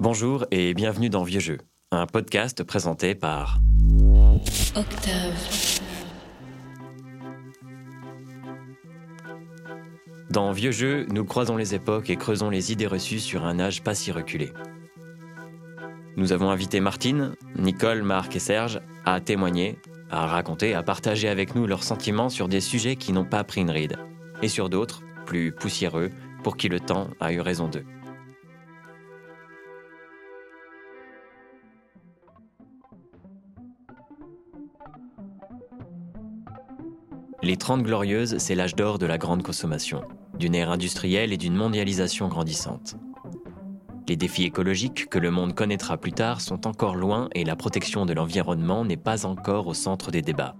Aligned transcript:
Bonjour 0.00 0.46
et 0.50 0.72
bienvenue 0.72 1.10
dans 1.10 1.24
Vieux 1.24 1.40
Jeux, 1.40 1.58
un 1.90 2.06
podcast 2.06 2.64
présenté 2.64 3.14
par 3.14 3.60
Octave. 4.74 5.80
Dans 10.30 10.52
Vieux 10.52 10.70
Jeux, 10.70 11.04
nous 11.10 11.26
croisons 11.26 11.58
les 11.58 11.74
époques 11.74 12.08
et 12.08 12.16
creusons 12.16 12.48
les 12.48 12.72
idées 12.72 12.86
reçues 12.86 13.20
sur 13.20 13.44
un 13.44 13.60
âge 13.60 13.82
pas 13.82 13.94
si 13.94 14.10
reculé. 14.10 14.54
Nous 16.16 16.32
avons 16.32 16.48
invité 16.48 16.80
Martine, 16.80 17.34
Nicole, 17.58 18.02
Marc 18.02 18.34
et 18.34 18.38
Serge 18.40 18.80
à 19.04 19.20
témoigner, 19.20 19.78
à 20.10 20.26
raconter, 20.26 20.74
à 20.74 20.82
partager 20.82 21.28
avec 21.28 21.54
nous 21.54 21.66
leurs 21.66 21.84
sentiments 21.84 22.30
sur 22.30 22.48
des 22.48 22.62
sujets 22.62 22.96
qui 22.96 23.12
n'ont 23.12 23.26
pas 23.26 23.44
pris 23.44 23.60
une 23.60 23.70
ride, 23.70 23.98
et 24.40 24.48
sur 24.48 24.70
d'autres, 24.70 25.02
plus 25.26 25.52
poussiéreux, 25.52 26.10
pour 26.42 26.56
qui 26.56 26.70
le 26.70 26.80
temps 26.80 27.08
a 27.20 27.34
eu 27.34 27.40
raison 27.40 27.68
d'eux. 27.68 27.84
Les 37.50 37.56
Trente 37.56 37.82
Glorieuses, 37.82 38.38
c'est 38.38 38.54
l'âge 38.54 38.76
d'or 38.76 39.00
de 39.00 39.06
la 39.06 39.18
grande 39.18 39.42
consommation, 39.42 40.02
d'une 40.38 40.54
ère 40.54 40.70
industrielle 40.70 41.32
et 41.32 41.36
d'une 41.36 41.56
mondialisation 41.56 42.28
grandissante. 42.28 42.94
Les 44.08 44.14
défis 44.14 44.44
écologiques 44.44 45.08
que 45.08 45.18
le 45.18 45.32
monde 45.32 45.56
connaîtra 45.56 45.96
plus 45.96 46.12
tard 46.12 46.40
sont 46.40 46.68
encore 46.68 46.94
loin 46.94 47.28
et 47.34 47.42
la 47.42 47.56
protection 47.56 48.06
de 48.06 48.12
l'environnement 48.12 48.84
n'est 48.84 48.96
pas 48.96 49.26
encore 49.26 49.66
au 49.66 49.74
centre 49.74 50.12
des 50.12 50.22
débats. 50.22 50.54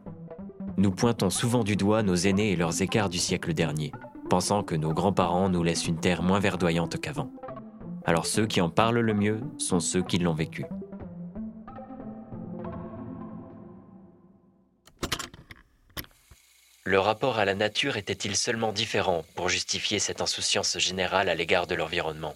Nous 0.78 0.90
pointons 0.90 1.30
souvent 1.30 1.62
du 1.62 1.76
doigt 1.76 2.02
nos 2.02 2.16
aînés 2.16 2.50
et 2.50 2.56
leurs 2.56 2.82
écarts 2.82 3.08
du 3.08 3.18
siècle 3.18 3.54
dernier, 3.54 3.92
pensant 4.28 4.64
que 4.64 4.74
nos 4.74 4.92
grands-parents 4.92 5.48
nous 5.48 5.62
laissent 5.62 5.86
une 5.86 6.00
terre 6.00 6.24
moins 6.24 6.40
verdoyante 6.40 7.00
qu'avant. 7.00 7.30
Alors 8.04 8.26
ceux 8.26 8.48
qui 8.48 8.60
en 8.60 8.68
parlent 8.68 8.98
le 8.98 9.14
mieux 9.14 9.38
sont 9.58 9.78
ceux 9.78 10.02
qui 10.02 10.18
l'ont 10.18 10.34
vécu. 10.34 10.64
Le 16.84 16.98
rapport 16.98 17.38
à 17.38 17.44
la 17.44 17.54
nature 17.54 17.98
était-il 17.98 18.36
seulement 18.36 18.72
différent 18.72 19.24
pour 19.34 19.50
justifier 19.50 19.98
cette 19.98 20.22
insouciance 20.22 20.78
générale 20.78 21.28
à 21.28 21.34
l'égard 21.34 21.66
de 21.66 21.74
l'environnement? 21.74 22.34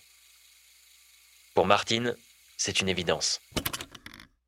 Pour 1.55 1.65
Martine, 1.65 2.15
c'est 2.59 2.83
une 2.83 2.91
évidence. 2.91 3.41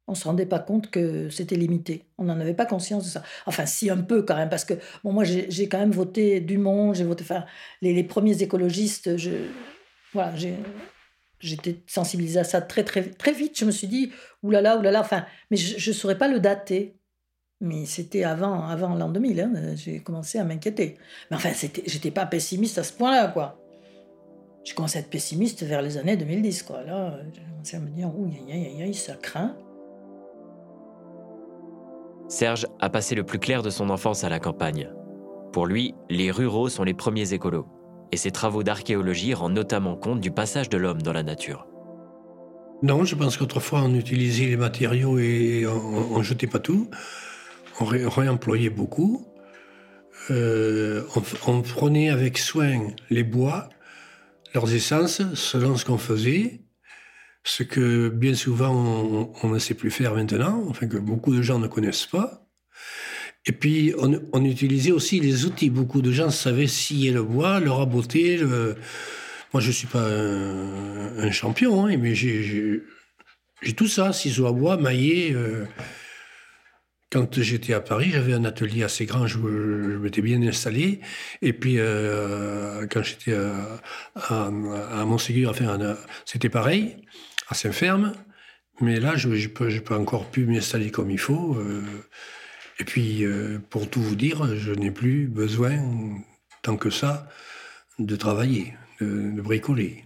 On 0.06 0.12
ne 0.12 0.16
se 0.16 0.24
rendait 0.24 0.46
pas 0.46 0.58
compte 0.58 0.90
que 0.90 1.30
c'était 1.30 1.56
limité. 1.56 2.04
On 2.18 2.24
n'en 2.24 2.38
avait 2.38 2.52
pas 2.52 2.66
conscience 2.66 3.04
de 3.04 3.08
ça. 3.08 3.22
Enfin, 3.46 3.64
si 3.64 3.88
un 3.88 3.96
peu 3.96 4.22
quand 4.22 4.36
même, 4.36 4.50
parce 4.50 4.66
que 4.66 4.74
bon, 5.02 5.12
moi 5.12 5.24
j'ai 5.24 5.68
quand 5.68 5.78
même 5.78 5.92
voté 5.92 6.40
Dumont, 6.40 6.92
j'ai 6.92 7.04
voté, 7.04 7.24
enfin, 7.24 7.46
les, 7.80 8.04
premiers 8.04 8.42
écologistes, 8.42 9.10
voilà, 10.12 10.34
j'étais 11.40 11.82
sensibilisée 11.86 12.40
à 12.40 12.44
ça 12.44 12.60
très 12.60 12.84
très 12.84 13.02
très 13.02 13.32
vite. 13.32 13.58
Je 13.58 13.64
me 13.64 13.70
suis 13.70 13.88
dit, 13.88 14.12
oulala, 14.42 14.76
oulala, 14.76 15.00
enfin, 15.00 15.24
mais 15.50 15.56
je 15.56 15.90
ne 15.90 15.94
saurais 15.94 16.18
pas 16.18 16.28
le 16.28 16.38
dater. 16.38 16.95
Mais 17.60 17.86
c'était 17.86 18.24
avant, 18.24 18.66
avant 18.66 18.94
l'an 18.94 19.08
2000, 19.08 19.40
hein, 19.40 19.74
j'ai 19.76 20.00
commencé 20.00 20.38
à 20.38 20.44
m'inquiéter. 20.44 20.98
Mais 21.30 21.36
enfin, 21.36 21.50
j'étais 21.86 22.10
pas 22.10 22.26
pessimiste 22.26 22.76
à 22.76 22.82
ce 22.82 22.92
point-là, 22.92 23.28
quoi. 23.28 23.58
J'ai 24.62 24.74
commencé 24.74 24.98
à 24.98 25.00
être 25.00 25.08
pessimiste 25.08 25.62
vers 25.62 25.80
les 25.80 25.96
années 25.96 26.16
2010, 26.18 26.64
quoi. 26.64 26.82
Là, 26.82 27.18
j'ai 27.32 27.40
commencé 27.42 27.76
à 27.76 27.80
me 27.80 27.88
dire, 27.88 28.10
ouh, 28.14 28.30
ça 28.92 29.14
craint. 29.14 29.56
Serge 32.28 32.66
a 32.80 32.90
passé 32.90 33.14
le 33.14 33.24
plus 33.24 33.38
clair 33.38 33.62
de 33.62 33.70
son 33.70 33.88
enfance 33.88 34.24
à 34.24 34.28
la 34.28 34.40
campagne. 34.40 34.90
Pour 35.52 35.66
lui, 35.66 35.94
les 36.10 36.30
ruraux 36.30 36.68
sont 36.68 36.84
les 36.84 36.92
premiers 36.92 37.32
écolos, 37.32 37.66
et 38.12 38.18
ses 38.18 38.32
travaux 38.32 38.64
d'archéologie 38.64 39.32
rendent 39.32 39.54
notamment 39.54 39.96
compte 39.96 40.20
du 40.20 40.30
passage 40.30 40.68
de 40.68 40.76
l'homme 40.76 41.00
dans 41.00 41.14
la 41.14 41.22
nature. 41.22 41.66
Non, 42.82 43.04
je 43.04 43.14
pense 43.14 43.38
qu'autrefois 43.38 43.80
on 43.82 43.94
utilisait 43.94 44.46
les 44.46 44.56
matériaux 44.58 45.18
et 45.18 45.66
on 45.66 46.18
ne 46.18 46.22
jetait 46.22 46.46
pas 46.46 46.58
tout 46.58 46.90
on 47.80 47.84
réemployait 47.84 48.70
beaucoup. 48.70 49.26
Euh, 50.30 51.02
on, 51.46 51.62
prenait 51.62 52.08
avec 52.08 52.38
soin 52.38 52.88
les 53.10 53.22
bois, 53.22 53.68
leurs 54.54 54.72
essences, 54.72 55.22
selon 55.34 55.76
ce 55.76 55.84
qu'on 55.84 55.98
faisait, 55.98 56.62
ce 57.44 57.62
que 57.62 58.08
bien 58.08 58.34
souvent 58.34 59.32
on, 59.42 59.48
ne 59.48 59.58
sait 59.58 59.74
plus 59.74 59.90
faire 59.90 60.14
maintenant, 60.14 60.64
enfin 60.68 60.88
que 60.88 60.96
beaucoup 60.96 61.34
de 61.34 61.42
gens 61.42 61.58
ne 61.58 61.68
connaissent 61.68 62.06
pas. 62.06 62.48
Et 63.44 63.52
puis 63.52 63.94
on, 63.98 64.44
utilisait 64.44 64.90
aussi 64.90 65.20
les 65.20 65.44
outils. 65.44 65.70
Beaucoup 65.70 66.02
de 66.02 66.10
gens 66.10 66.30
savaient 66.30 66.66
scier 66.66 67.12
le 67.12 67.22
bois, 67.22 67.60
le 67.60 67.70
raboter. 67.70 68.42
Moi 69.52 69.60
je 69.60 69.68
ne 69.68 69.72
suis 69.72 69.86
pas 69.86 70.08
un, 70.08 71.30
champion, 71.30 71.86
hein, 71.86 71.96
mais 71.98 72.16
j'ai 72.16 72.82
tout 73.76 73.86
ça, 73.86 74.12
ciseaux 74.12 74.46
à 74.46 74.52
bois, 74.52 74.76
maillé. 74.76 75.32
Euh, 75.34 75.66
quand 77.10 77.40
j'étais 77.40 77.72
à 77.72 77.80
Paris, 77.80 78.10
j'avais 78.10 78.32
un 78.32 78.44
atelier 78.44 78.82
assez 78.82 79.06
grand, 79.06 79.26
je, 79.26 79.38
m'étais 79.38 80.22
bien 80.22 80.42
installé. 80.42 81.00
Et 81.40 81.52
puis, 81.52 81.76
euh, 81.78 82.86
quand 82.90 83.02
j'étais 83.02 83.34
à, 83.34 83.80
à, 84.14 85.04
Montségur, 85.04 85.50
enfin, 85.50 85.96
c'était 86.24 86.48
pareil, 86.48 86.96
à 87.48 87.54
Saint-Ferme. 87.54 88.12
Mais 88.80 89.00
là, 89.00 89.16
je 89.16 89.28
n'ai 89.28 89.80
pas, 89.80 89.98
encore 89.98 90.30
pu 90.30 90.46
m'installer 90.46 90.90
comme 90.90 91.10
il 91.10 91.18
faut. 91.18 91.56
Euh. 91.56 91.82
et 92.80 92.84
puis, 92.84 93.24
euh, 93.24 93.58
pour 93.70 93.88
tout 93.88 94.02
vous 94.02 94.16
dire, 94.16 94.56
je 94.56 94.72
n'ai 94.72 94.90
plus 94.90 95.28
besoin, 95.28 95.78
tant 96.62 96.76
que 96.76 96.90
ça, 96.90 97.28
de 97.98 98.16
travailler, 98.16 98.74
de, 99.00 99.40
bricoler. 99.40 100.04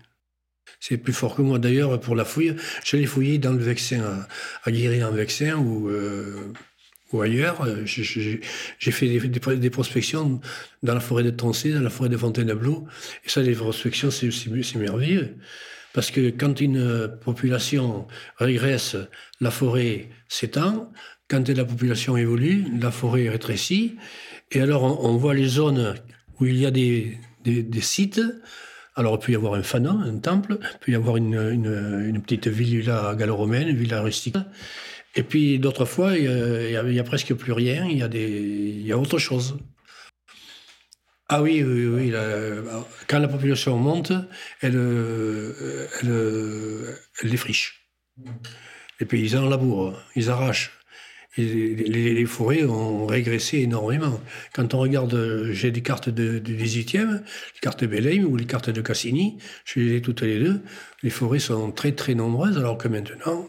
C'est 0.80 0.98
plus 0.98 1.12
fort 1.12 1.34
que 1.34 1.42
moi. 1.42 1.58
D'ailleurs, 1.58 1.98
pour 2.00 2.14
la 2.14 2.24
fouille, 2.24 2.56
j'allais 2.84 3.06
fouiller 3.06 3.38
dans 3.38 3.52
le 3.52 3.58
Vexin, 3.58 4.02
à, 4.02 4.28
à 4.64 4.70
Guéry-en-Vexin, 4.70 5.56
où 5.56 5.90
ou 7.12 7.22
ailleurs. 7.22 7.62
Euh, 7.62 7.84
j'ai 7.84 8.90
fait 8.90 9.08
des, 9.08 9.70
prospections 9.70 10.40
dans 10.82 10.94
la 10.94 11.00
forêt 11.00 11.22
de 11.22 11.30
Troncé, 11.30 11.72
dans 11.72 11.80
la 11.80 11.90
forêt 11.90 12.08
de 12.08 12.16
Fontainebleau. 12.16 12.86
Et 13.24 13.28
ça, 13.28 13.42
les 13.42 13.54
prospections, 13.54 14.10
c'est 14.10 14.76
merveilleux. 14.76 15.36
Parce 15.92 16.10
que 16.10 16.30
quand 16.30 16.60
une 16.60 17.10
population 17.24 18.06
régresse, 18.36 18.96
la 19.40 19.50
forêt 19.50 20.08
s'étend. 20.28 20.92
Quand 21.28 21.48
la 21.48 21.64
population 21.64 22.16
évolue, 22.16 22.66
la 22.80 22.90
forêt 22.90 23.28
rétrécit. 23.28 23.96
Et 24.52 24.60
alors, 24.60 25.04
on, 25.04 25.16
voit 25.16 25.34
les 25.34 25.46
zones 25.46 25.94
où 26.38 26.46
il 26.46 26.56
y 26.56 26.66
a 26.66 26.70
des, 26.70 27.18
sites. 27.80 28.20
Alors, 28.96 29.18
il 29.20 29.24
peut 29.24 29.32
y 29.32 29.36
avoir 29.36 29.54
un 29.54 29.62
fanon, 29.62 30.00
un 30.00 30.18
temple, 30.18 30.58
il 30.60 30.78
peut 30.80 30.92
y 30.92 30.94
avoir 30.94 31.16
une, 31.16 31.34
une 31.34 32.20
petite 32.20 32.48
villa 32.48 33.14
gallo-romaine, 33.16 33.68
une 33.68 33.76
villa 33.76 34.02
rustique. 34.02 34.36
Et 35.16 35.22
puis 35.22 35.58
d'autres 35.58 35.84
fois, 35.84 36.16
il 36.16 36.80
n'y 36.86 36.98
a, 36.98 37.04
presque 37.04 37.34
plus 37.34 37.52
rien, 37.52 37.86
il 37.86 37.98
y, 37.98 38.02
a 38.02 38.08
y 38.08 38.92
a 38.92 38.98
autre 38.98 39.18
chose. 39.18 39.58
Ah 41.28 41.42
oui, 41.42 41.62
oui, 41.62 41.86
oui. 41.86 42.12
quand 43.06 43.20
la 43.20 43.28
population 43.28 43.76
monte, 43.76 44.12
elle, 44.62 44.74
elle, 46.02 46.96
elle 47.22 47.30
défriche. 47.30 47.88
Les 48.98 49.06
paysans 49.06 49.48
labourent, 49.48 49.96
ils 50.16 50.28
arrachent. 50.28 50.72
les, 51.36 52.26
forêts 52.26 52.64
ont 52.64 53.06
régressé 53.06 53.58
énormément. 53.58 54.20
Quand 54.52 54.74
on 54.74 54.80
regarde, 54.80 55.48
j'ai 55.52 55.70
des 55.70 55.82
cartes 55.82 56.08
de, 56.08 56.38
du 56.38 56.56
18e, 56.56 57.22
les 57.22 57.60
cartes 57.60 57.80
de 57.80 57.86
Belém 57.86 58.24
ou 58.24 58.36
les 58.36 58.46
cartes 58.46 58.70
de 58.70 58.80
Cassini, 58.80 59.38
je 59.64 59.80
les 59.80 59.96
ai 59.96 60.02
toutes 60.02 60.22
les 60.22 60.38
deux, 60.38 60.60
les 61.02 61.10
forêts 61.10 61.38
sont 61.38 61.72
très 61.72 61.92
très 61.92 62.14
nombreuses, 62.14 62.58
alors 62.58 62.76
que 62.76 62.88
maintenant, 62.88 63.48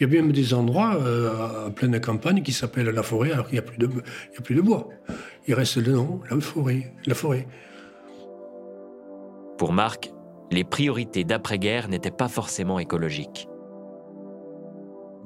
il 0.00 0.04
y 0.04 0.06
a 0.06 0.22
bien 0.22 0.22
des 0.22 0.54
endroits 0.54 0.96
euh, 0.96 1.66
en 1.66 1.70
pleine 1.72 2.00
campagne 2.00 2.42
qui 2.42 2.52
s'appellent 2.52 2.88
la 2.88 3.02
forêt 3.02 3.32
alors 3.32 3.46
qu'il 3.46 3.56
n'y 3.56 3.58
a, 3.58 3.62
plus 3.62 3.76
de, 3.76 3.86
a 3.86 4.40
plus 4.40 4.54
de 4.54 4.62
bois. 4.62 4.88
Il 5.46 5.52
reste 5.52 5.76
le 5.76 5.92
nom, 5.92 6.22
la 6.30 6.40
forêt. 6.40 6.94
La 7.06 7.14
forêt. 7.14 7.46
Pour 9.58 9.74
Marc, 9.74 10.10
les 10.50 10.64
priorités 10.64 11.24
d'après-guerre 11.24 11.88
n'étaient 11.90 12.10
pas 12.10 12.28
forcément 12.28 12.78
écologiques. 12.78 13.46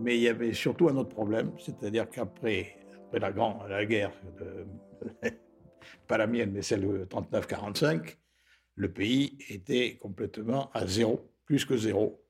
Mais 0.01 0.17
il 0.17 0.23
y 0.23 0.29
avait 0.29 0.53
surtout 0.53 0.89
un 0.89 0.97
autre 0.97 1.11
problème, 1.11 1.53
c'est-à-dire 1.57 2.11
qu'après 2.11 2.77
la, 3.13 3.31
grande, 3.31 3.59
la 3.69 3.87
guerre, 3.87 4.11
pas 6.09 6.19
la 6.19 6.27
mienne, 6.27 6.51
mais 6.53 6.63
celle 6.63 6.81
de 6.81 7.05
39-45, 7.05 8.17
le 8.75 8.91
pays 8.91 9.39
était 9.51 9.99
complètement 10.03 10.69
à 10.75 10.85
zéro, 10.85 11.31
plus 11.47 11.65
que 11.65 11.77
zéro. 11.77 12.21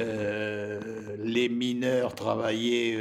Euh, 0.00 1.16
les 1.18 1.48
mineurs 1.48 2.14
travaillaient 2.14 2.96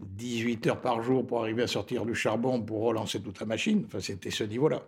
18 0.00 0.66
euh, 0.66 0.70
heures 0.70 0.80
par 0.80 1.02
jour 1.02 1.26
pour 1.26 1.40
arriver 1.40 1.62
à 1.62 1.66
sortir 1.66 2.04
du 2.04 2.14
charbon 2.14 2.60
pour 2.60 2.82
relancer 2.82 3.20
toute 3.20 3.40
la 3.40 3.46
machine. 3.46 3.84
Enfin, 3.86 4.00
c'était 4.00 4.30
ce 4.30 4.44
niveau-là. 4.44 4.82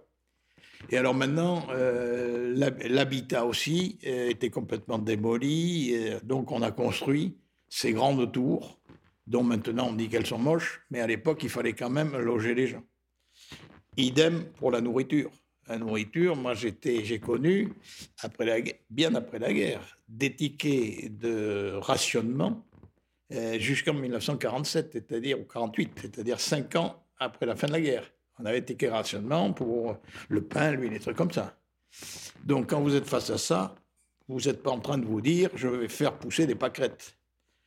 Et 0.91 0.97
alors 0.97 1.15
maintenant, 1.15 1.67
euh, 1.71 2.55
l'habitat 2.89 3.45
aussi 3.45 3.99
était 4.03 4.51
complètement 4.51 4.99
démoli. 4.99 5.95
donc 6.23 6.51
on 6.53 6.63
a 6.63 6.71
construit 6.71 7.37
ces 7.69 7.93
grandes 7.93 8.33
tours, 8.33 8.81
dont 9.27 9.43
maintenant 9.43 9.89
on 9.91 9.93
dit 9.93 10.09
qu'elles 10.09 10.27
sont 10.27 10.39
moches, 10.39 10.83
mais 10.91 11.01
à 11.01 11.07
l'époque, 11.07 11.43
il 11.43 11.51
fallait 11.51 11.75
quand 11.75 11.91
même 11.91 12.17
loger 12.17 12.55
les 12.55 12.67
gens. 12.67 12.83
Idem 13.97 14.45
pour 14.59 14.71
la 14.71 14.81
nourriture. 14.81 15.31
La 15.71 15.79
nourriture, 15.79 16.35
moi 16.35 16.55
j'étais, 16.55 17.05
j'ai 17.05 17.21
connu, 17.21 17.73
bien 18.91 19.15
après 19.15 19.39
la 19.39 19.53
guerre, 19.53 19.99
des 20.09 20.35
tickets 20.35 21.17
de 21.17 21.75
rationnement 21.81 22.67
euh, 23.33 23.57
jusqu'en 23.61 23.95
1947, 23.95 24.91
c'est-à-dire, 24.93 25.39
ou 25.39 25.45
48, 25.45 25.93
c'est-à-dire 26.03 26.41
cinq 26.41 26.75
ans 26.75 27.01
après 27.19 27.47
la 27.47 27.55
fin 27.55 27.69
de 27.69 27.73
la 27.73 27.81
guerre. 27.81 28.11
On 28.41 28.47
avait 28.47 28.63
ticket 28.63 28.89
rationnement 28.89 29.53
pour 29.53 29.97
le 30.29 30.43
pain, 30.43 30.73
l'huile, 30.73 30.91
des 30.91 30.99
trucs 30.99 31.17
comme 31.17 31.31
ça. 31.31 31.57
Donc 32.45 32.71
quand 32.71 32.81
vous 32.81 32.97
êtes 32.97 33.07
face 33.07 33.31
à 33.31 33.39
ça, 33.39 33.77
vous 34.27 34.41
n'êtes 34.41 34.63
pas 34.63 34.71
en 34.71 34.81
train 34.81 34.99
de 34.99 35.05
vous 35.05 35.21
dire 35.21 35.51
je 35.55 35.69
vais 35.69 35.89
faire 35.89 36.19
pousser 36.19 36.47
des 36.47 36.57
pâquerettes. 36.57 37.17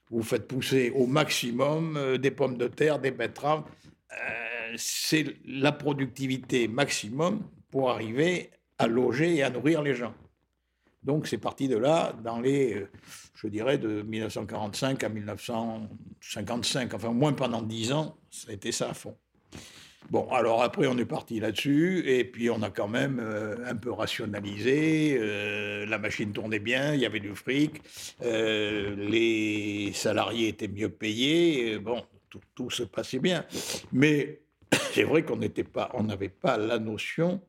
Vous 0.09 0.23
faites 0.23 0.47
pousser 0.47 0.91
au 0.93 1.05
maximum 1.05 1.95
euh, 1.95 2.17
des 2.17 2.31
pommes 2.31 2.57
de 2.57 2.67
terre, 2.67 2.99
des 2.99 3.11
betteraves. 3.11 3.63
Euh, 4.11 4.73
c'est 4.75 5.37
la 5.45 5.71
productivité 5.71 6.67
maximum 6.67 7.41
pour 7.73 7.89
arriver 7.89 8.51
à 8.77 8.85
loger 8.85 9.37
et 9.37 9.41
à 9.41 9.49
nourrir 9.49 9.81
les 9.81 9.95
gens. 9.95 10.13
Donc 11.01 11.25
c'est 11.27 11.39
parti 11.39 11.67
de 11.67 11.75
là, 11.75 12.13
dans 12.23 12.39
les, 12.39 12.75
euh, 12.75 12.87
je 13.33 13.47
dirais, 13.47 13.79
de 13.79 14.03
1945 14.03 15.03
à 15.03 15.09
1955, 15.09 16.93
enfin 16.93 17.09
moins 17.09 17.33
pendant 17.33 17.63
dix 17.63 17.91
ans, 17.91 18.15
ça 18.29 18.51
a 18.51 18.53
été 18.53 18.71
ça 18.71 18.91
à 18.91 18.93
fond. 18.93 19.17
Bon, 20.11 20.29
alors 20.29 20.61
après, 20.61 20.85
on 20.85 20.99
est 20.99 21.05
parti 21.05 21.39
là-dessus, 21.39 22.03
et 22.05 22.23
puis 22.25 22.51
on 22.51 22.61
a 22.61 22.69
quand 22.69 22.87
même 22.87 23.19
euh, 23.19 23.55
un 23.65 23.75
peu 23.75 23.91
rationalisé. 23.91 25.17
Euh, 25.19 25.87
la 25.87 25.97
machine 25.97 26.31
tournait 26.31 26.59
bien, 26.59 26.93
il 26.93 26.99
y 26.99 27.07
avait 27.07 27.21
du 27.21 27.35
fric, 27.35 27.81
les 28.21 29.91
salariés 29.95 30.49
étaient 30.49 30.67
mieux 30.67 30.89
payés, 30.89 31.79
bon, 31.79 32.03
tout, 32.29 32.41
tout 32.53 32.69
se 32.69 32.83
passait 32.83 33.17
bien. 33.17 33.45
Mais 33.91 34.41
c'est 34.93 35.05
vrai 35.05 35.23
qu'on 35.23 35.37
n'était 35.37 35.63
pas, 35.63 35.91
n'avait 36.03 36.29
pas 36.29 36.59
la 36.59 36.77
notion 36.77 37.41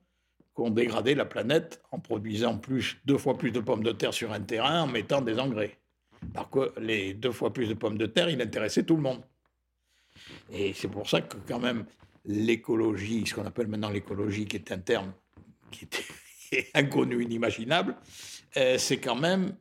qu'on 0.55 0.71
dégradait 0.71 1.15
la 1.15 1.25
planète 1.25 1.83
en 1.91 1.99
produisant 1.99 2.57
plus, 2.57 2.97
deux 3.05 3.19
fois 3.19 3.37
plus 3.37 3.51
de 3.51 3.61
pommes 3.61 3.83
de 3.83 3.93
terre 3.93 4.15
sur 4.15 4.33
un 4.33 4.41
terrain 4.41 4.83
en 4.83 4.87
mettant 4.87 5.21
des 5.21 5.39
engrais. 5.39 5.79
Parce 6.33 6.49
que 6.51 6.73
les 6.81 7.13
deux 7.13 7.33
fois 7.33 7.53
plus 7.53 7.69
de 7.69 7.75
pommes 7.75 7.99
de 7.99 8.07
terre, 8.07 8.31
il 8.31 8.41
intéressait 8.41 8.85
tout 8.85 8.97
le 8.97 9.03
monde. 9.03 9.21
Et 10.53 10.73
c'est 10.73 10.89
pour 10.89 11.11
ça 11.11 11.21
que 11.21 11.37
quand 11.47 11.59
même 11.59 11.85
l'écologie, 12.25 13.27
ce 13.27 13.35
qu'on 13.35 13.45
appelle 13.45 13.67
maintenant 13.67 13.91
l'écologie, 13.91 14.47
qui 14.47 14.57
est 14.57 14.73
un 14.73 14.79
terme 14.79 15.13
qui 15.71 15.89
est 16.53 16.71
inconnu, 16.75 17.23
inimaginable, 17.23 17.97
euh, 18.57 18.79
c'est 18.79 18.99
quand 18.99 19.17
même 19.17 19.57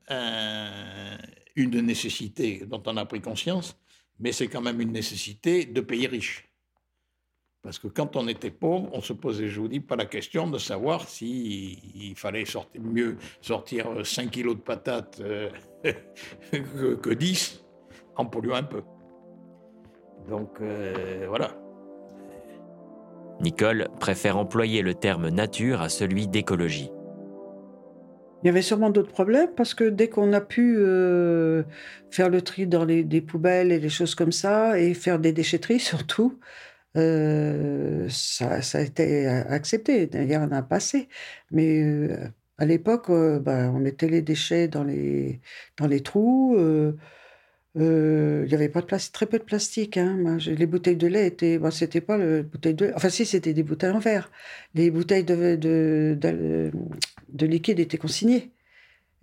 une 1.55 1.81
nécessité 1.81 2.65
dont 2.67 2.83
on 2.85 2.97
a 2.97 3.05
pris 3.05 3.19
conscience, 3.19 3.75
mais 4.19 4.31
c'est 4.31 4.47
quand 4.47 4.61
même 4.61 4.79
une 4.79 4.91
nécessité 4.91 5.65
de 5.65 5.81
pays 5.81 6.05
riches. 6.05 6.47
Parce 7.63 7.79
que 7.79 7.87
quand 7.87 8.17
on 8.17 8.27
était 8.27 8.51
pauvre, 8.51 8.89
on 8.91 8.99
se 8.99 9.13
posait, 9.13 9.47
je 9.47 9.61
vous 9.61 9.69
dis, 9.69 9.79
pas 9.79 9.95
la 9.95 10.05
question 10.05 10.47
de 10.47 10.57
savoir 10.57 11.07
s'il 11.07 11.79
il 11.95 12.13
fallait 12.17 12.43
sortir, 12.43 12.81
mieux 12.81 13.15
sortir 13.39 13.87
5 14.03 14.29
kilos 14.29 14.57
de 14.57 14.61
patates 14.61 15.21
euh, 15.21 15.49
que, 16.51 17.13
10 17.13 17.63
en 18.17 18.25
polluant 18.25 18.55
un 18.55 18.63
peu. 18.63 18.81
Donc 20.27 20.59
euh, 20.59 21.25
voilà. 21.29 21.55
Nicole 23.39 23.87
préfère 23.97 24.37
employer 24.37 24.81
le 24.81 24.93
terme 24.93 25.29
nature 25.29 25.81
à 25.81 25.87
celui 25.87 26.27
d'écologie. 26.27 26.91
Il 28.43 28.47
y 28.47 28.49
avait 28.49 28.61
sûrement 28.61 28.89
d'autres 28.89 29.13
problèmes 29.13 29.51
parce 29.55 29.73
que 29.73 29.85
dès 29.85 30.09
qu'on 30.09 30.33
a 30.33 30.41
pu 30.41 30.75
euh, 30.77 31.63
faire 32.11 32.27
le 32.27 32.41
tri 32.41 32.67
dans 32.67 32.83
les 32.83 33.05
des 33.05 33.21
poubelles 33.21 33.71
et 33.71 33.79
les 33.79 33.89
choses 33.89 34.15
comme 34.15 34.33
ça, 34.33 34.77
et 34.77 34.93
faire 34.93 35.17
des 35.17 35.31
déchetteries 35.31 35.79
surtout, 35.93 36.39
euh, 36.95 38.07
ça, 38.09 38.61
ça, 38.61 38.79
a 38.79 38.81
été 38.81 39.27
accepté. 39.27 40.07
D'ailleurs, 40.07 40.47
on 40.49 40.51
a 40.51 40.61
passé. 40.61 41.09
Mais 41.51 41.81
euh, 41.83 42.27
à 42.57 42.65
l'époque, 42.65 43.09
euh, 43.09 43.39
bah, 43.39 43.71
on 43.73 43.79
mettait 43.79 44.07
les 44.07 44.21
déchets 44.21 44.67
dans 44.67 44.83
les, 44.83 45.41
dans 45.77 45.87
les 45.87 46.01
trous. 46.01 46.55
Il 47.75 48.45
n'y 48.47 48.53
avait 48.53 48.69
pas 48.69 48.81
de 48.81 48.85
plastique, 48.85 49.13
très 49.13 49.25
peu 49.25 49.39
de 49.39 49.43
plastique. 49.43 49.97
Hein. 49.97 50.37
les 50.45 50.65
bouteilles 50.67 50.97
de 50.97 51.07
lait 51.07 51.27
étaient. 51.27 51.57
Bon, 51.57 51.71
c'était 51.71 52.01
pas 52.01 52.17
le 52.17 52.43
bouteille 52.43 52.75
de 52.75 52.91
Enfin, 52.95 53.09
si, 53.09 53.25
c'était 53.25 53.53
des 53.53 53.63
bouteilles 53.63 53.91
en 53.91 53.99
verre. 53.99 54.31
Les 54.75 54.91
bouteilles 54.91 55.23
de, 55.23 55.55
de, 55.55 56.17
de, 56.19 56.71
de 57.29 57.45
liquide 57.45 57.79
étaient 57.79 57.97
consignées. 57.97 58.53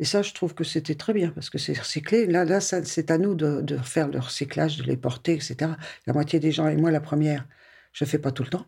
Et 0.00 0.04
ça, 0.04 0.22
je 0.22 0.32
trouve 0.32 0.54
que 0.54 0.64
c'était 0.64 0.94
très 0.94 1.12
bien 1.12 1.30
parce 1.30 1.50
que 1.50 1.58
c'est 1.58 1.78
recyclé. 1.78 2.26
Là, 2.26 2.46
là 2.46 2.60
c'est 2.60 3.10
à 3.10 3.18
nous 3.18 3.34
de, 3.34 3.76
faire 3.84 4.08
le 4.08 4.18
recyclage, 4.18 4.78
de 4.78 4.84
les 4.84 4.96
porter, 4.96 5.34
etc. 5.34 5.72
La 6.06 6.12
moitié 6.14 6.40
des 6.40 6.52
gens, 6.52 6.68
et 6.68 6.76
moi 6.76 6.90
la 6.90 7.00
première, 7.00 7.46
je 7.92 8.04
ne 8.04 8.08
fais 8.08 8.18
pas 8.18 8.32
tout 8.32 8.42
le 8.42 8.50
temps. 8.50 8.66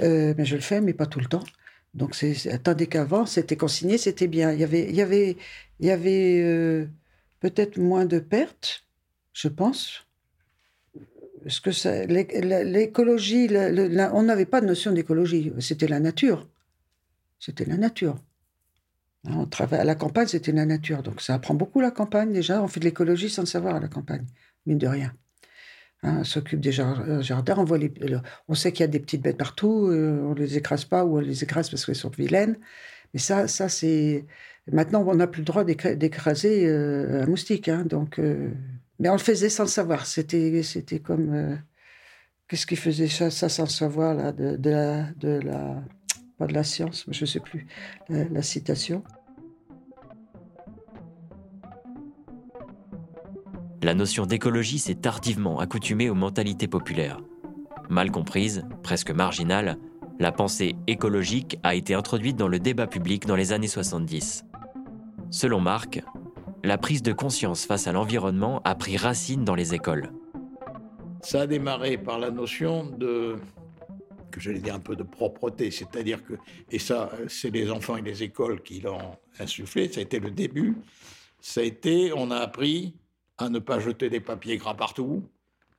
Euh, 0.00 0.34
mais 0.36 0.44
je 0.44 0.54
le 0.54 0.60
fais, 0.62 0.80
mais 0.80 0.94
pas 0.94 1.06
tout 1.06 1.20
le 1.20 1.26
temps. 1.26 1.44
Donc, 1.94 2.14
c'est, 2.14 2.62
tandis 2.62 2.88
qu'avant, 2.88 3.26
c'était 3.26 3.56
consigné, 3.56 3.98
c'était 3.98 4.28
bien. 4.28 4.52
Il 4.52 4.60
y 4.60 4.64
avait, 4.64 4.88
il 4.88 4.94
y 4.94 5.02
avait, 5.02 5.36
il 5.80 5.86
y 5.86 5.90
avait 5.90 6.40
euh, 6.42 6.86
peut-être 7.40 7.78
moins 7.78 8.06
de 8.06 8.18
pertes, 8.18 8.84
je 9.32 9.48
pense. 9.48 10.06
Parce 11.42 11.60
que 11.60 11.70
l'écologie, 12.64 13.48
on 13.50 14.22
n'avait 14.22 14.44
pas 14.44 14.60
de 14.60 14.66
notion 14.66 14.92
d'écologie. 14.92 15.52
C'était 15.60 15.88
la 15.88 16.00
nature. 16.00 16.48
C'était 17.38 17.64
la 17.64 17.76
nature. 17.76 18.18
On 19.24 19.46
travaille 19.46 19.80
à 19.80 19.84
la 19.84 19.94
campagne, 19.94 20.26
c'était 20.26 20.52
la 20.52 20.66
nature. 20.66 21.02
Donc 21.02 21.20
ça 21.20 21.34
apprend 21.34 21.54
beaucoup 21.54 21.80
la 21.80 21.90
campagne 21.90 22.32
déjà. 22.32 22.62
On 22.62 22.68
fait 22.68 22.80
de 22.80 22.84
l'écologie 22.84 23.30
sans 23.30 23.42
le 23.42 23.46
savoir 23.46 23.76
à 23.76 23.80
la 23.80 23.88
campagne, 23.88 24.26
mine 24.66 24.78
de 24.78 24.86
rien. 24.86 25.12
Hein, 26.04 26.22
s'occupe 26.22 26.60
des 26.60 26.78
euh, 26.80 27.22
jardins, 27.22 27.56
on, 27.58 27.64
voit 27.64 27.78
les, 27.78 27.92
on 28.46 28.54
sait 28.54 28.70
qu'il 28.70 28.82
y 28.82 28.84
a 28.84 28.88
des 28.88 29.00
petites 29.00 29.20
bêtes 29.20 29.36
partout, 29.36 29.88
euh, 29.88 30.22
on 30.22 30.34
les 30.34 30.56
écrase 30.56 30.84
pas 30.84 31.04
ou 31.04 31.18
on 31.18 31.20
les 31.20 31.42
écrase 31.42 31.70
parce 31.70 31.84
qu'elles 31.84 31.96
sont 31.96 32.10
vilaines. 32.10 32.56
Mais 33.14 33.20
ça, 33.20 33.48
ça 33.48 33.68
c'est. 33.68 34.24
Maintenant, 34.70 35.04
on 35.06 35.14
n'a 35.16 35.26
plus 35.26 35.40
le 35.40 35.46
droit 35.46 35.64
d'écraser 35.64 36.66
euh, 36.66 37.22
un 37.22 37.26
moustique. 37.26 37.68
Hein, 37.68 37.84
donc, 37.84 38.20
Mais 39.00 39.08
on 39.08 39.14
le 39.14 39.18
faisait 39.18 39.48
sans 39.48 39.64
le 39.64 39.68
savoir. 39.68 40.06
C'était, 40.06 40.62
comme. 41.02 41.58
Qu'est-ce 42.48 42.66
qui 42.66 42.76
faisait 42.76 43.08
ça, 43.08 43.30
ça 43.30 43.48
sans 43.48 43.64
le 43.64 43.70
savoir, 43.70 44.14
là, 44.14 44.32
de, 44.32 44.56
de, 44.56 45.40
la. 45.42 45.82
Pas 46.38 46.46
de 46.46 46.54
la 46.54 46.62
science, 46.62 47.06
je 47.10 47.22
ne 47.22 47.26
sais 47.26 47.40
plus, 47.40 47.66
la 48.08 48.42
citation. 48.42 49.02
La 53.82 53.94
notion 53.94 54.26
d'écologie 54.26 54.78
s'est 54.78 54.96
tardivement 54.96 55.60
accoutumée 55.60 56.10
aux 56.10 56.14
mentalités 56.14 56.68
populaires. 56.68 57.20
Mal 57.88 58.10
comprise, 58.10 58.64
presque 58.82 59.10
marginale, 59.10 59.78
la 60.18 60.32
pensée 60.32 60.74
écologique 60.86 61.58
a 61.62 61.74
été 61.74 61.94
introduite 61.94 62.36
dans 62.36 62.48
le 62.48 62.58
débat 62.58 62.86
public 62.86 63.24
dans 63.24 63.36
les 63.36 63.52
années 63.52 63.68
70. 63.68 64.44
Selon 65.30 65.60
Marc, 65.60 66.02
la 66.64 66.76
prise 66.76 67.02
de 67.02 67.12
conscience 67.12 67.66
face 67.66 67.86
à 67.86 67.92
l'environnement 67.92 68.60
a 68.64 68.74
pris 68.74 68.96
racine 68.96 69.44
dans 69.44 69.54
les 69.54 69.74
écoles. 69.74 70.10
Ça 71.22 71.42
a 71.42 71.46
démarré 71.46 71.98
par 71.98 72.18
la 72.18 72.30
notion 72.30 72.84
de, 72.84 73.36
que 74.30 74.40
j'allais 74.40 74.60
dire 74.60 74.74
un 74.74 74.80
peu 74.80 74.96
de 74.96 75.04
propreté, 75.04 75.70
c'est-à-dire 75.70 76.24
que, 76.24 76.34
et 76.70 76.78
ça, 76.78 77.10
c'est 77.28 77.50
les 77.50 77.70
enfants 77.70 77.96
et 77.96 78.02
les 78.02 78.24
écoles 78.24 78.60
qui 78.62 78.80
l'ont 78.80 79.16
insufflé, 79.38 79.88
ça 79.88 80.00
a 80.00 80.02
été 80.02 80.18
le 80.18 80.30
début, 80.30 80.76
ça 81.40 81.60
a 81.60 81.64
été, 81.64 82.12
on 82.12 82.30
a 82.32 82.38
appris 82.38 82.94
à 83.38 83.48
ne 83.48 83.58
pas 83.58 83.78
jeter 83.78 84.10
des 84.10 84.20
papiers 84.20 84.56
gras 84.56 84.74
partout, 84.74 85.24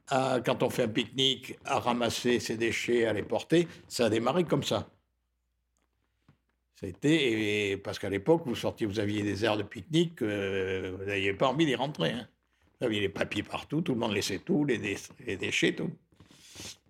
quand 0.09 0.63
on 0.63 0.69
fait 0.69 0.83
un 0.83 0.87
pique-nique, 0.87 1.57
à 1.65 1.79
ramasser 1.79 2.39
ses 2.39 2.57
déchets, 2.57 3.05
à 3.05 3.13
les 3.13 3.23
porter. 3.23 3.67
Ça 3.87 4.05
a 4.05 4.09
démarré 4.09 4.43
comme 4.43 4.63
ça. 4.63 4.89
Été, 6.81 7.75
parce 7.75 7.99
qu'à 7.99 8.09
l'époque, 8.09 8.43
vous 8.45 8.55
sortiez, 8.55 8.87
vous 8.87 8.99
aviez 8.99 9.21
des 9.21 9.43
aires 9.43 9.57
de 9.57 9.63
pique-nique, 9.63 10.23
vous 10.23 11.05
n'aviez 11.05 11.33
pas 11.33 11.49
envie 11.49 11.65
d'y 11.65 11.75
rentrer. 11.75 12.11
Hein. 12.11 12.27
Vous 12.79 12.85
aviez 12.87 13.01
les 13.01 13.09
papiers 13.09 13.43
partout, 13.43 13.81
tout 13.81 13.93
le 13.93 13.99
monde 13.99 14.13
laissait 14.13 14.39
tout, 14.39 14.63
les, 14.63 14.95
les 15.25 15.35
déchets, 15.35 15.75
tout. 15.75 15.91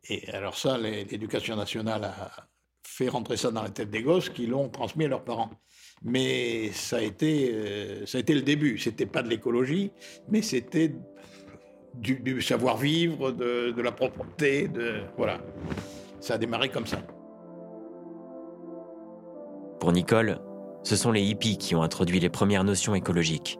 Et 0.07 0.29
alors 0.29 0.55
ça, 0.55 0.77
l'éducation 0.77 1.55
nationale 1.55 2.03
a 2.03 2.47
fait 2.83 3.09
rentrer 3.09 3.37
ça 3.37 3.49
dans 3.49 3.63
la 3.63 3.71
tête 3.71 3.89
des 3.89 4.03
gosses 4.03 4.29
qui 4.29 4.45
l'ont 4.45 4.69
transmis 4.69 5.05
à 5.05 5.07
leurs 5.07 5.23
parents. 5.23 5.49
Mais 6.03 6.71
ça 6.71 6.97
a 6.97 7.01
été, 7.01 7.51
euh, 7.53 8.05
ça 8.05 8.17
a 8.17 8.21
été 8.21 8.33
le 8.33 8.41
début. 8.41 8.77
C'était 8.77 9.05
pas 9.05 9.21
de 9.21 9.29
l'écologie, 9.29 9.91
mais 10.29 10.41
c'était 10.41 10.93
du, 11.95 12.41
savoir-vivre, 12.41 13.31
de, 13.31 13.81
la 13.81 13.91
propreté, 13.91 14.67
de 14.67 15.01
voilà. 15.17 15.39
Ça 16.21 16.35
a 16.35 16.37
démarré 16.37 16.69
comme 16.69 16.85
ça. 16.85 16.99
Pour 19.79 19.91
Nicole, 19.91 20.39
ce 20.83 20.95
sont 20.95 21.11
les 21.11 21.23
hippies 21.23 21.57
qui 21.57 21.75
ont 21.75 21.81
introduit 21.81 22.19
les 22.19 22.29
premières 22.29 22.63
notions 22.63 22.95
écologiques. 22.95 23.59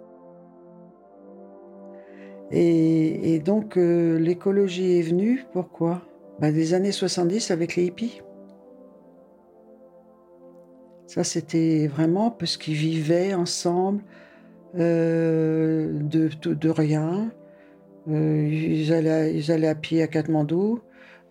Et, 2.51 3.39
donc 3.45 3.77
euh, 3.77 4.17
l'écologie 4.17 4.99
est 4.99 5.03
venue, 5.03 5.45
pourquoi? 5.53 6.01
Ben, 6.39 6.53
Des 6.53 6.73
années 6.73 6.91
70 6.91 7.51
avec 7.51 7.75
les 7.75 7.85
hippies. 7.85 8.21
Ça, 11.09 11.23
c'était 11.23 11.87
vraiment 11.87 12.29
parce 12.29 12.55
qu'ils 12.55 12.75
vivaient 12.75 13.33
ensemble 13.33 14.03
euh, 14.77 15.91
de, 15.91 16.69
rien. 16.69 17.31
Euh, 18.07 18.47
ils, 18.47 18.93
allaient, 18.93 19.35
ils 19.35 19.51
allaient 19.51 19.69
à 19.69 19.73
pied 19.73 20.03
à 20.03 20.07
Katmandou. 20.07 20.81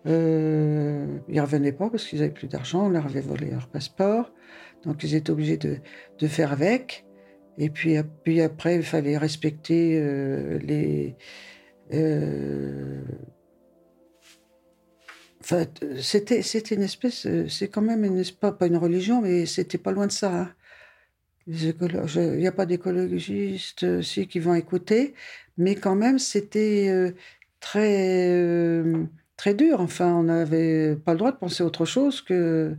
Euh, 0.05 1.05
ils 1.29 1.39
revenaient 1.39 1.71
pas 1.71 1.89
parce 1.89 2.05
qu'ils 2.05 2.19
n'avaient 2.19 2.33
plus 2.33 2.49
d'argent, 2.49 2.87
on 2.87 2.89
leur 2.89 3.05
avait 3.05 3.21
volé 3.21 3.51
leur 3.51 3.69
passeport. 3.69 4.33
Donc 4.83 5.01
ils 5.05 5.15
étaient 5.15 5.31
obligés 5.31 5.55
de, 5.55 6.27
faire 6.27 6.51
avec. 6.51 7.05
Et 7.57 7.69
puis, 7.69 7.95
puis, 8.25 8.41
après, 8.41 8.75
il 8.75 8.83
fallait 8.83 9.17
respecter 9.17 9.97
euh, 9.97 10.59
les. 10.59 11.15
Euh, 15.51 15.65
c'était, 16.01 16.41
c'était 16.41 16.75
une 16.75 16.83
espèce. 16.83 17.27
C'est 17.47 17.69
quand 17.69 17.81
même 17.81 18.03
une, 18.05 18.23
pas, 18.39 18.51
pas 18.51 18.67
une 18.67 18.77
religion, 18.77 19.21
mais 19.21 19.45
c'était 19.45 19.77
pas 19.77 19.91
loin 19.91 20.07
de 20.07 20.11
ça. 20.11 20.41
Hein. 20.41 20.55
Il 21.47 21.75
n'y 22.37 22.47
a 22.47 22.51
pas 22.51 22.65
d'écologistes 22.65 24.01
si, 24.03 24.27
qui 24.27 24.39
vont 24.39 24.53
écouter, 24.53 25.15
mais 25.57 25.75
quand 25.75 25.95
même, 25.95 26.19
c'était 26.19 27.13
très 27.59 28.83
très 29.37 29.53
dur. 29.55 29.81
Enfin, 29.81 30.13
on 30.13 30.23
n'avait 30.23 30.95
pas 30.95 31.13
le 31.13 31.17
droit 31.19 31.31
de 31.31 31.37
penser 31.37 31.63
autre 31.63 31.85
chose 31.85 32.21
que 32.21 32.77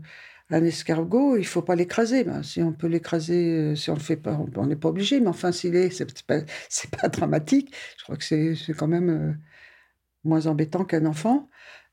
un 0.51 0.65
escargot, 0.65 1.37
il 1.37 1.47
faut 1.47 1.63
pas 1.63 1.77
l'écraser. 1.77 2.25
Ben, 2.25 2.43
si 2.43 2.63
on 2.63 2.73
peut 2.73 2.89
l'écraser, 2.89 3.57
euh, 3.73 3.77
si 3.77 3.91
on 3.91 3.95
le 3.95 4.01
fait 4.01 4.17
pas, 4.17 4.39
on 4.57 4.67
n'est 4.67 4.77
pas 4.77 4.89
obligé. 4.89 5.21
Mais 5.21 5.29
enfin, 5.29 5.53
s'il 5.53 5.77
est, 5.77 5.91
c'est 5.91 6.07
pas, 6.27 6.41
pas 7.01 7.09
dramatique. 7.17 7.75
Je 7.99 8.05
crois 8.05 8.17
que 8.17 8.25
c'est 8.25 8.75
quand 8.77 8.89
même 8.89 9.11
euh, 9.11 9.33
moins 10.25 10.47
embêtant 10.47 10.85
qu'un 10.85 11.07
enfant. 11.07 11.49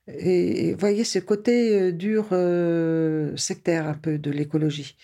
Et, 0.07 0.73
vous 0.73 0.79
voyez 0.79 1.03
ce 1.03 1.19
côté 1.19 1.79
euh, 1.79 1.91
dur, 1.91 2.27
sectaire 3.37 3.87
un 3.87 3.93
peu 3.93 4.17
de 4.17 4.31
l'écologie. 4.31 4.95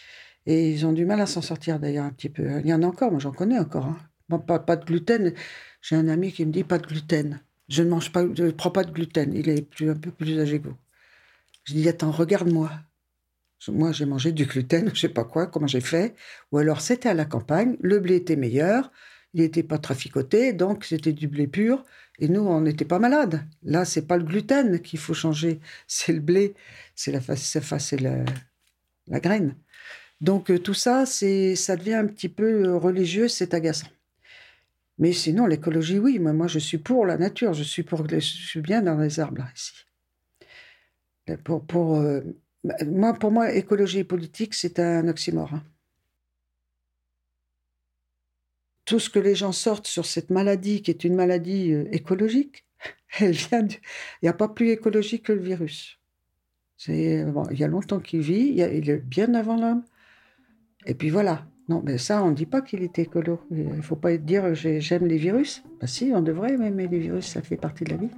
Et 0.45 0.72
ils 0.72 0.86
ont 0.86 0.93
du 0.93 1.05
mal 1.05 1.22
à 1.22 1.25
s'en 1.25 1.41
sortir 1.41 1.79
d'ailleurs 1.79 2.05
un 2.05 2.12
petit 2.12 2.29
peu. 2.29 2.60
Il 2.60 2.67
y 2.67 2.74
en 2.74 2.83
a 2.83 2.88
encore, 2.88 3.12
moi 3.12 3.19
j'en 3.19 3.31
connais 3.31 3.60
encore. 3.60 3.86
Hein. 3.86 4.39
pas, 4.39 4.60
pas 4.60 4.75
de 4.75 4.86
gluten. 4.86 5.33
J'ai 5.81 5.95
un 5.95 6.07
ami 6.07 6.31
qui 6.31 6.45
me 6.45 6.51
dit 6.51 6.63
pas 6.63 6.79
de 6.79 6.88
gluten. 6.88 7.39
Je 7.69 7.83
ne 7.83 7.89
mange 7.89 8.12
pas, 8.12 8.25
je 8.36 8.51
prends 8.51 8.72
pas 8.72 8.83
de 8.83 8.91
gluten. 8.91 9.33
Il 9.33 9.50
est 9.50 9.62
plus, 9.62 9.89
un 9.89 9.95
peu 9.95 10.12
plus 10.12 10.39
âgé 10.39 10.60
que 10.60 10.67
vous. 10.67 10.77
Je 11.65 11.74
dis, 11.74 11.88
attends, 11.88 12.12
regarde-moi. 12.12 12.72
Moi, 13.69 13.93
j'ai 13.93 14.05
mangé 14.05 14.33
du 14.33 14.45
gluten, 14.45 14.91
je 14.93 15.00
sais 15.00 15.10
pas 15.10 15.24
quoi, 15.24 15.48
comment 15.48 15.67
j'ai 15.67 15.79
fait. 15.79 16.15
Ou 16.51 16.57
alors, 16.57 16.81
c'était 16.81 17.07
à 17.07 17.13
la 17.13 17.24
campagne, 17.24 17.77
le 17.79 18.00
blé 18.00 18.17
était 18.17 18.36
meilleur, 18.36 18.91
il 19.34 19.42
n'était 19.42 19.63
pas 19.63 19.78
traficoté, 19.78 20.54
donc 20.54 20.86
c'était 20.86 21.13
du 21.13 21.28
blé 21.28 21.48
pur. 21.48 21.84
Et 22.20 22.28
nous, 22.28 22.42
on 22.42 22.62
n'était 22.62 22.86
pas 22.86 23.00
malades. 23.00 23.44
Là, 23.63 23.86
c'est 23.86 24.08
pas 24.08 24.18
le 24.18 24.24
gluten 24.24 24.80
qu'il 24.80 25.00
faut 25.00 25.13
changer, 25.13 25.60
c'est 25.88 26.13
le 26.13 26.20
blé, 26.20 26.54
c'est 26.96 27.12
la, 27.12 27.20
la, 28.00 28.25
la 29.08 29.20
graine. 29.20 29.56
Donc 30.22 30.50
euh, 30.52 30.60
tout 30.60 30.74
ça, 30.74 31.06
c'est, 31.06 31.56
ça 31.56 31.75
devient 31.75 31.96
un 31.96 32.08
petit 32.08 32.30
peu 32.30 32.66
euh, 32.66 32.78
religieux, 32.78 33.28
c'est 33.28 33.54
agaçant. 33.54 33.88
Mais 35.00 35.12
sinon, 35.12 35.48
l'écologie, 35.48 36.00
oui. 36.00 36.20
Moi, 36.20 36.48
je 36.48 36.60
suis 36.60 36.78
pour 36.78 37.06
la 37.06 37.18
nature. 37.18 37.54
Je 37.54 37.63
suis, 37.63 37.84
pour, 37.84 38.08
je 38.08 38.20
suis 38.20 38.62
bien 38.62 38.82
dans 38.82 38.98
les 38.98 39.20
arbres, 39.20 39.40
là, 39.40 39.48
ici. 39.56 39.74
Pour, 41.44 41.66
pour, 41.66 41.98
euh, 41.98 42.22
moi, 42.86 43.13
pour 43.13 43.32
moi, 43.32 43.54
écologie 43.54 44.00
et 44.00 44.04
politique, 44.04 44.54
c'est 44.54 44.80
un 44.80 45.08
oxymore. 45.08 45.54
Hein. 45.54 45.63
Tout 48.86 49.00
ce 49.00 49.10
que 49.10 49.20
les 49.20 49.36
gens 49.36 49.52
sortent 49.52 49.88
sur 49.88 50.06
cette 50.06 50.30
maladie, 50.30 50.82
qui 50.82 50.92
est 50.92 51.04
une 51.04 51.16
maladie 51.16 51.74
euh, 51.74 51.86
écologique, 51.92 52.66
elle 53.20 53.32
vient 53.32 53.68
Il 53.68 54.24
n'y 54.24 54.30
a 54.30 54.34
pas 54.34 54.50
plus 54.50 54.70
écologique 54.70 55.24
que 55.24 55.34
le 55.34 55.42
virus. 55.42 56.00
C'est, 56.78 57.24
bon, 57.25 57.44
il 57.52 57.60
y 57.60 57.63
a 57.63 57.68
longtemps 57.68 58.00
qu'il 58.00 58.22
vit, 58.22 58.54
il, 58.56 58.60
il 58.60 58.90
est 58.90 58.98
bien 58.98 59.34
avant 59.36 59.56
l'homme. 59.56 59.84
Et 60.86 60.96
puis 60.96 61.10
voilà. 61.10 61.46
Non, 61.70 61.82
mais 61.84 61.98
ça, 61.98 62.22
on 62.24 62.32
ne 62.32 62.36
dit 62.36 62.46
pas 62.46 62.62
qu'il 62.62 62.84
est 62.84 63.00
écolo. 63.00 63.40
Il 63.50 63.68
ne 63.78 63.82
faut 63.82 63.96
pas 63.96 64.18
dire 64.18 64.54
j'aime 64.54 65.06
les 65.06 65.18
virus. 65.18 65.63
Ben 65.80 65.88
si, 65.88 66.12
on 66.13 66.22
devrait 66.22 66.54
aimer 66.54 66.88
les 66.88 67.00
virus, 67.00 67.25
ça 67.25 67.42
fait 67.42 67.56
partie 67.56 67.86
de 67.86 67.92
la 67.92 67.98
vie. 67.98 68.10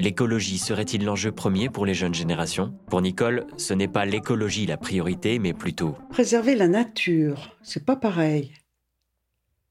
L'écologie 0.00 0.58
serait-il 0.58 1.04
l'enjeu 1.04 1.32
premier 1.32 1.68
pour 1.68 1.86
les 1.86 1.94
jeunes 1.94 2.14
générations? 2.14 2.74
Pour 2.88 3.00
Nicole, 3.00 3.46
ce 3.56 3.72
n'est 3.72 3.88
pas 3.88 4.04
l'écologie 4.04 4.66
la 4.66 4.76
priorité, 4.76 5.38
mais 5.38 5.54
plutôt 5.54 5.96
préserver 6.10 6.54
la 6.54 6.68
nature. 6.68 7.56
C'est 7.62 7.84
pas 7.84 7.96
pareil. 7.96 8.52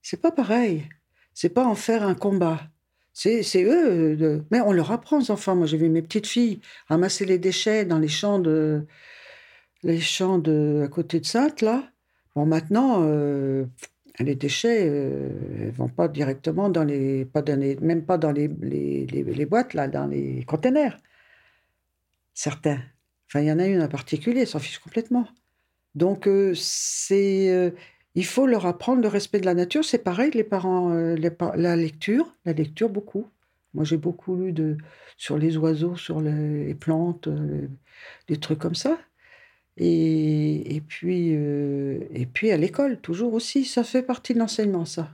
C'est 0.06 0.22
pas 0.22 0.32
pareil. 0.32 0.88
C'est 1.34 1.50
pas 1.50 1.66
en 1.66 1.74
faire 1.74 2.04
un 2.04 2.14
combat. 2.14 2.62
C'est 3.12 3.42
eux. 3.64 4.16
De... 4.16 4.46
Mais 4.52 4.62
on 4.62 4.72
leur 4.72 4.92
apprend 4.92 5.20
aux 5.20 5.32
enfants. 5.32 5.56
Moi, 5.56 5.66
j'ai 5.66 5.78
vu 5.78 5.90
mes 5.90 6.04
petites 6.04 6.28
filles 6.28 6.62
ramasser 6.88 7.26
les 7.26 7.40
déchets 7.40 7.86
dans 7.86 7.98
les 7.98 8.08
champs 8.08 8.38
de 8.38 8.86
les 9.82 10.00
champs 10.00 10.38
de 10.38 10.84
à 10.86 10.90
côté 10.90 11.20
de 11.20 11.26
Sainte 11.26 11.62
là. 11.62 11.92
Bon, 12.36 12.46
maintenant, 12.46 13.00
euh, 13.02 13.66
les 14.20 14.36
déchets 14.36 14.86
ne 14.86 14.92
euh, 14.92 15.72
vont 15.74 15.90
pas 15.90 16.08
directement 16.08 16.70
dans 16.70 16.84
les, 16.84 17.26
pas 17.26 17.42
dans 17.42 17.60
même 17.82 18.06
pas 18.06 18.20
dans 18.20 18.32
les, 18.32 18.48
les, 18.62 19.06
les, 19.08 19.46
boîtes, 19.48 19.74
là, 19.74 19.88
dans 19.88 20.06
les 20.06 20.44
containers. 20.44 21.00
Certains. 22.36 22.80
Enfin, 23.28 23.40
il 23.42 23.48
y 23.48 23.52
en 23.52 23.58
a 23.58 23.66
une 23.66 23.82
en 23.82 23.88
particulier, 23.88 24.46
s'en 24.46 24.60
fiche 24.60 24.78
complètement. 24.80 25.28
Donc, 25.96 26.28
euh, 26.28 26.54
c'est, 26.56 27.74
il 28.16 28.26
faut 28.26 28.48
leur 28.48 28.66
apprendre 28.66 29.02
le 29.02 29.08
respect 29.08 29.40
de 29.40 29.46
la 29.46 29.54
nature. 29.54 29.84
C'est 29.84 30.04
pareil, 30.04 30.32
les 30.34 30.44
parents, 30.44 30.90
la 30.90 31.76
lecture, 31.76 32.34
la 32.46 32.54
lecture 32.54 32.90
beaucoup. 32.90 33.28
Moi, 33.74 33.84
j'ai 33.84 33.98
beaucoup 33.98 34.36
lu 34.38 34.54
sur 35.18 35.38
les 35.38 35.58
oiseaux, 35.58 35.98
sur 35.98 36.22
les 36.22 36.74
plantes, 36.76 37.28
des 38.28 38.38
trucs 38.38 38.60
comme 38.60 38.76
ça. 38.76 38.98
Et, 39.78 40.76
et 40.76 40.82
puis, 40.82 41.36
euh, 41.36 42.00
et 42.14 42.26
puis 42.26 42.52
à 42.52 42.58
l'école, 42.58 43.00
toujours 43.02 43.34
aussi, 43.34 43.66
ça 43.66 43.84
fait 43.84 44.04
partie 44.04 44.34
de 44.34 44.40
l'enseignement, 44.40 44.86
ça. 44.86 45.12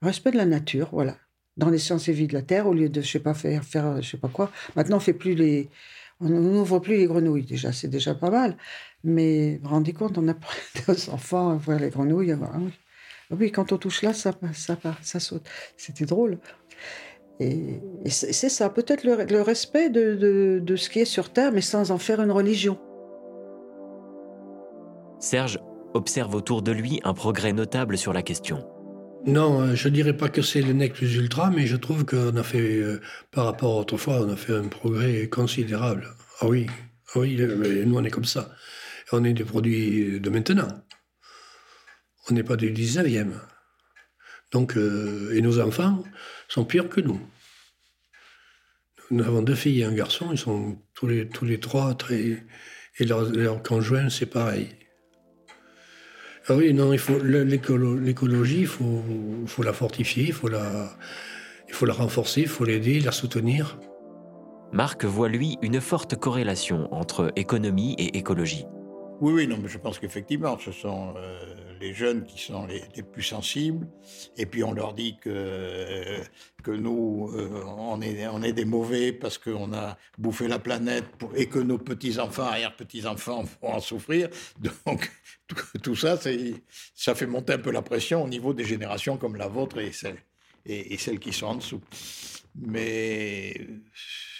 Respect 0.00 0.30
de 0.30 0.38
la 0.38 0.46
nature, 0.46 0.88
voilà. 0.92 1.16
Dans 1.58 1.68
les 1.68 1.78
sciences 1.78 2.08
et 2.08 2.12
vie 2.12 2.26
de 2.26 2.34
la 2.34 2.42
Terre, 2.42 2.66
au 2.66 2.72
lieu 2.72 2.88
de, 2.88 3.00
je 3.02 3.06
sais 3.06 3.20
pas, 3.20 3.34
faire, 3.34 3.64
faire 3.64 4.00
je 4.00 4.10
sais 4.10 4.16
pas 4.16 4.28
quoi. 4.28 4.50
Maintenant, 4.74 4.96
on 4.96 5.00
fait 5.00 5.12
plus 5.12 5.34
les, 5.34 5.68
on 6.20 6.28
n'ouvre 6.28 6.78
plus 6.78 6.96
les 6.96 7.06
grenouilles, 7.06 7.44
déjà, 7.44 7.72
c'est 7.72 7.88
déjà 7.88 8.14
pas 8.14 8.30
mal. 8.30 8.56
Mais 9.04 9.56
vous 9.56 9.64
vous 9.64 9.74
rendez 9.74 9.92
compte, 9.92 10.18
on 10.18 10.28
apprend 10.28 10.54
aux 10.88 11.10
enfants 11.10 11.50
à 11.50 11.56
voir 11.56 11.78
les 11.78 11.90
grenouilles. 11.90 12.34
Oui. 12.34 12.72
Ah 13.30 13.34
oui, 13.38 13.50
quand 13.50 13.72
on 13.72 13.78
touche 13.78 14.02
là, 14.02 14.12
ça, 14.12 14.32
ça, 14.52 14.78
ça 15.02 15.20
saute. 15.20 15.46
C'était 15.76 16.04
drôle. 16.06 16.38
Et, 17.40 17.82
c'est 18.08 18.48
ça, 18.48 18.70
peut-être 18.70 19.04
le, 19.04 19.42
respect 19.42 19.90
de, 19.90 20.60
de, 20.62 20.76
ce 20.76 20.88
qui 20.88 21.00
est 21.00 21.04
sur 21.04 21.30
Terre, 21.30 21.52
mais 21.52 21.60
sans 21.60 21.90
en 21.90 21.98
faire 21.98 22.20
une 22.20 22.30
religion. 22.30 22.78
Serge 25.18 25.58
observe 25.92 26.34
autour 26.34 26.62
de 26.62 26.72
lui 26.72 27.00
un 27.04 27.14
progrès 27.14 27.52
notable 27.52 27.98
sur 27.98 28.12
la 28.12 28.22
question. 28.22 28.66
Non, 29.26 29.60
euh, 29.60 29.74
je 29.74 29.88
ne 29.88 29.94
dirais 29.94 30.16
pas 30.16 30.28
que 30.28 30.40
c'est 30.40 30.62
le 30.62 30.72
nec 30.72 30.94
plus 30.94 31.16
ultra, 31.16 31.50
mais 31.50 31.66
je 31.66 31.76
trouve 31.76 32.04
qu'on 32.04 32.36
a 32.36 32.42
fait, 32.44 32.76
euh, 32.76 33.00
par 33.32 33.46
rapport 33.46 33.76
à 33.76 33.80
autrefois, 33.80 34.20
on 34.20 34.30
a 34.30 34.36
fait 34.36 34.54
un 34.54 34.68
progrès 34.68 35.28
considérable. 35.28 36.08
Ah 36.40 36.46
oui, 36.46 36.68
ah 37.12 37.18
oui, 37.18 37.36
nous 37.36 37.96
on 37.96 38.04
est 38.04 38.10
comme 38.10 38.24
ça. 38.24 38.54
On 39.10 39.24
est 39.24 39.32
des 39.32 39.44
produits 39.44 40.20
de 40.20 40.30
maintenant. 40.30 40.68
On 42.30 42.34
n'est 42.34 42.44
pas 42.44 42.56
du 42.56 42.70
19e. 42.72 43.32
Donc, 44.52 44.76
euh, 44.76 45.32
et 45.34 45.42
nos 45.42 45.58
enfants 45.60 46.04
sont 46.48 46.64
pires 46.64 46.88
que 46.88 47.00
nous. 47.00 47.20
Nous 49.10 49.24
avons 49.24 49.42
deux 49.42 49.54
filles 49.56 49.80
et 49.80 49.84
un 49.84 49.92
garçon, 49.92 50.28
ils 50.32 50.38
sont 50.38 50.80
tous 50.94 51.06
les, 51.08 51.60
trois 51.60 51.94
très. 51.94 52.44
Et 52.98 53.04
leurs 53.04 53.24
leur 53.30 53.62
conjoints, 53.62 54.08
c'est 54.08 54.26
pareil. 54.26 54.68
Ah 56.48 56.54
oui, 56.54 56.72
non, 56.72 56.92
il 56.92 56.98
faut 56.98 57.18
l'écologie, 57.18 58.60
il 58.60 58.66
faut, 58.66 59.02
faut, 59.46 59.62
la 59.64 59.72
fortifier, 59.72 60.26
il 60.28 60.32
faut 60.32 60.48
la, 60.48 60.90
il 61.68 61.74
faut 61.74 61.86
la 61.86 61.92
renforcer, 61.92 62.42
il 62.42 62.48
faut 62.48 62.64
l'aider, 62.64 63.00
la 63.00 63.10
soutenir. 63.10 63.78
Marc 64.72 65.04
voit, 65.04 65.28
lui, 65.28 65.58
une 65.62 65.80
forte 65.80 66.14
corrélation 66.16 66.92
entre 66.92 67.32
économie 67.34 67.94
et 67.98 68.16
écologie. 68.16 68.64
Oui, 69.20 69.32
oui, 69.32 69.46
non, 69.46 69.56
mais 69.58 69.68
je 69.68 69.78
pense 69.78 69.98
qu'effectivement, 69.98 70.58
ce 70.58 70.72
sont 70.72 71.14
euh, 71.16 71.38
les 71.80 71.94
jeunes 71.94 72.26
qui 72.26 72.38
sont 72.38 72.66
les, 72.66 72.82
plus 73.02 73.22
sensibles. 73.22 73.88
Et 74.36 74.44
puis 74.44 74.62
on 74.62 74.72
leur 74.72 74.92
dit 74.92 75.16
que, 75.18 76.20
que 76.62 76.70
nous, 76.70 77.30
euh, 77.34 77.62
on, 77.66 78.02
est, 78.02 78.26
on 78.26 78.42
est 78.42 78.52
des 78.52 78.66
mauvais 78.66 79.12
parce 79.12 79.38
qu'on 79.38 79.72
a 79.72 79.96
bouffé 80.18 80.48
la 80.48 80.58
planète 80.58 81.06
et 81.34 81.46
que 81.46 81.58
nos 81.58 81.78
petits-enfants, 81.78 82.42
arrière-petits-enfants 82.42 83.44
vont 83.62 83.72
en 83.72 83.80
souffrir. 83.80 84.28
Donc 84.84 85.10
tout, 85.82 85.96
ça, 85.96 86.18
ça 86.94 87.14
fait 87.14 87.26
monter 87.26 87.54
un 87.54 87.58
peu 87.58 87.70
la 87.70 87.82
pression 87.82 88.22
au 88.24 88.28
niveau 88.28 88.52
des 88.52 88.64
générations 88.64 89.16
comme 89.16 89.36
la 89.36 89.48
vôtre 89.48 89.78
et 89.78 89.92
celles, 89.92 90.18
et 90.66 90.98
celles 90.98 91.20
qui 91.20 91.32
sont 91.32 91.46
en 91.46 91.54
dessous. 91.54 91.80
Mais 92.54 93.54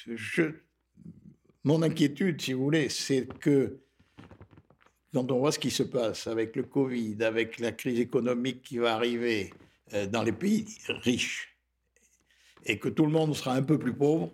je, 0.06 0.42
mon 1.64 1.83
inquiétude, 1.83 2.40
si 2.40 2.52
vous 2.52 2.62
voulez, 2.62 2.88
c'est 2.88 3.26
que 3.40 3.80
quand 5.16 5.32
on 5.32 5.38
voit 5.38 5.50
ce 5.50 5.58
qui 5.58 5.70
se 5.70 5.82
passe 5.82 6.26
avec 6.26 6.54
le 6.56 6.64
Covid, 6.64 7.16
avec 7.23 7.58
la 7.58 7.73
crise 7.73 7.99
économique 7.99 8.61
qui 8.61 8.76
va 8.76 8.94
arriver 8.94 9.50
euh, 9.94 10.04
dans 10.04 10.23
les 10.23 10.32
pays 10.32 10.66
riches, 10.88 11.56
et 12.66 12.78
que 12.78 12.90
tout 12.90 13.06
le 13.06 13.12
monde 13.12 13.35
sera 13.35 13.54
un 13.54 13.62
peu 13.62 13.78
plus 13.78 13.94
pauvre, 13.94 14.30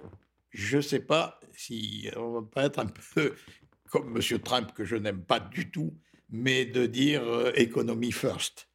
je 0.51 0.79
ne 0.79 0.83
sais 0.83 0.99
pas 0.99 1.39
si 1.53 2.11
on 2.17 2.33
va 2.33 2.43
pas 2.43 2.65
être 2.65 2.81
un 2.81 2.87
peu 2.87 3.33
comme 3.91 4.17
M. 4.17 4.39
Trump, 4.41 4.73
que 4.75 4.85
je 4.85 4.97
n'aime 4.97 5.23
pas 5.23 5.39
du 5.39 5.71
tout, 5.71 5.95
mais 6.31 6.65
de 6.65 6.87
dire 6.87 7.23
euh, 7.23 7.53
économie 7.55 8.11
first. 8.11 8.69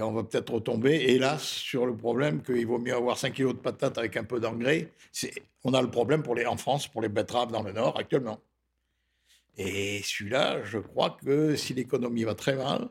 on 0.00 0.10
va 0.10 0.24
peut-être 0.24 0.52
retomber, 0.52 0.96
hélas, 0.96 1.44
sur 1.44 1.86
le 1.86 1.96
problème 1.96 2.42
qu'il 2.42 2.66
vaut 2.66 2.80
mieux 2.80 2.96
avoir 2.96 3.16
5 3.16 3.32
kilos 3.32 3.54
de 3.54 3.60
patates 3.60 3.96
avec 3.96 4.16
un 4.16 4.24
peu 4.24 4.40
d'engrais. 4.40 4.90
On 5.62 5.72
a 5.72 5.82
le 5.82 5.90
problème 5.92 6.24
pour 6.24 6.34
les, 6.34 6.46
en 6.46 6.56
France 6.56 6.88
pour 6.88 7.00
les 7.00 7.08
betteraves 7.08 7.52
dans 7.52 7.62
le 7.62 7.70
Nord 7.70 7.96
actuellement. 7.96 8.40
Et 9.56 10.00
celui-là, 10.02 10.62
je 10.64 10.78
crois 10.78 11.16
que 11.24 11.54
si 11.56 11.74
l'économie 11.74 12.24
va 12.24 12.34
très 12.34 12.56
mal, 12.56 12.88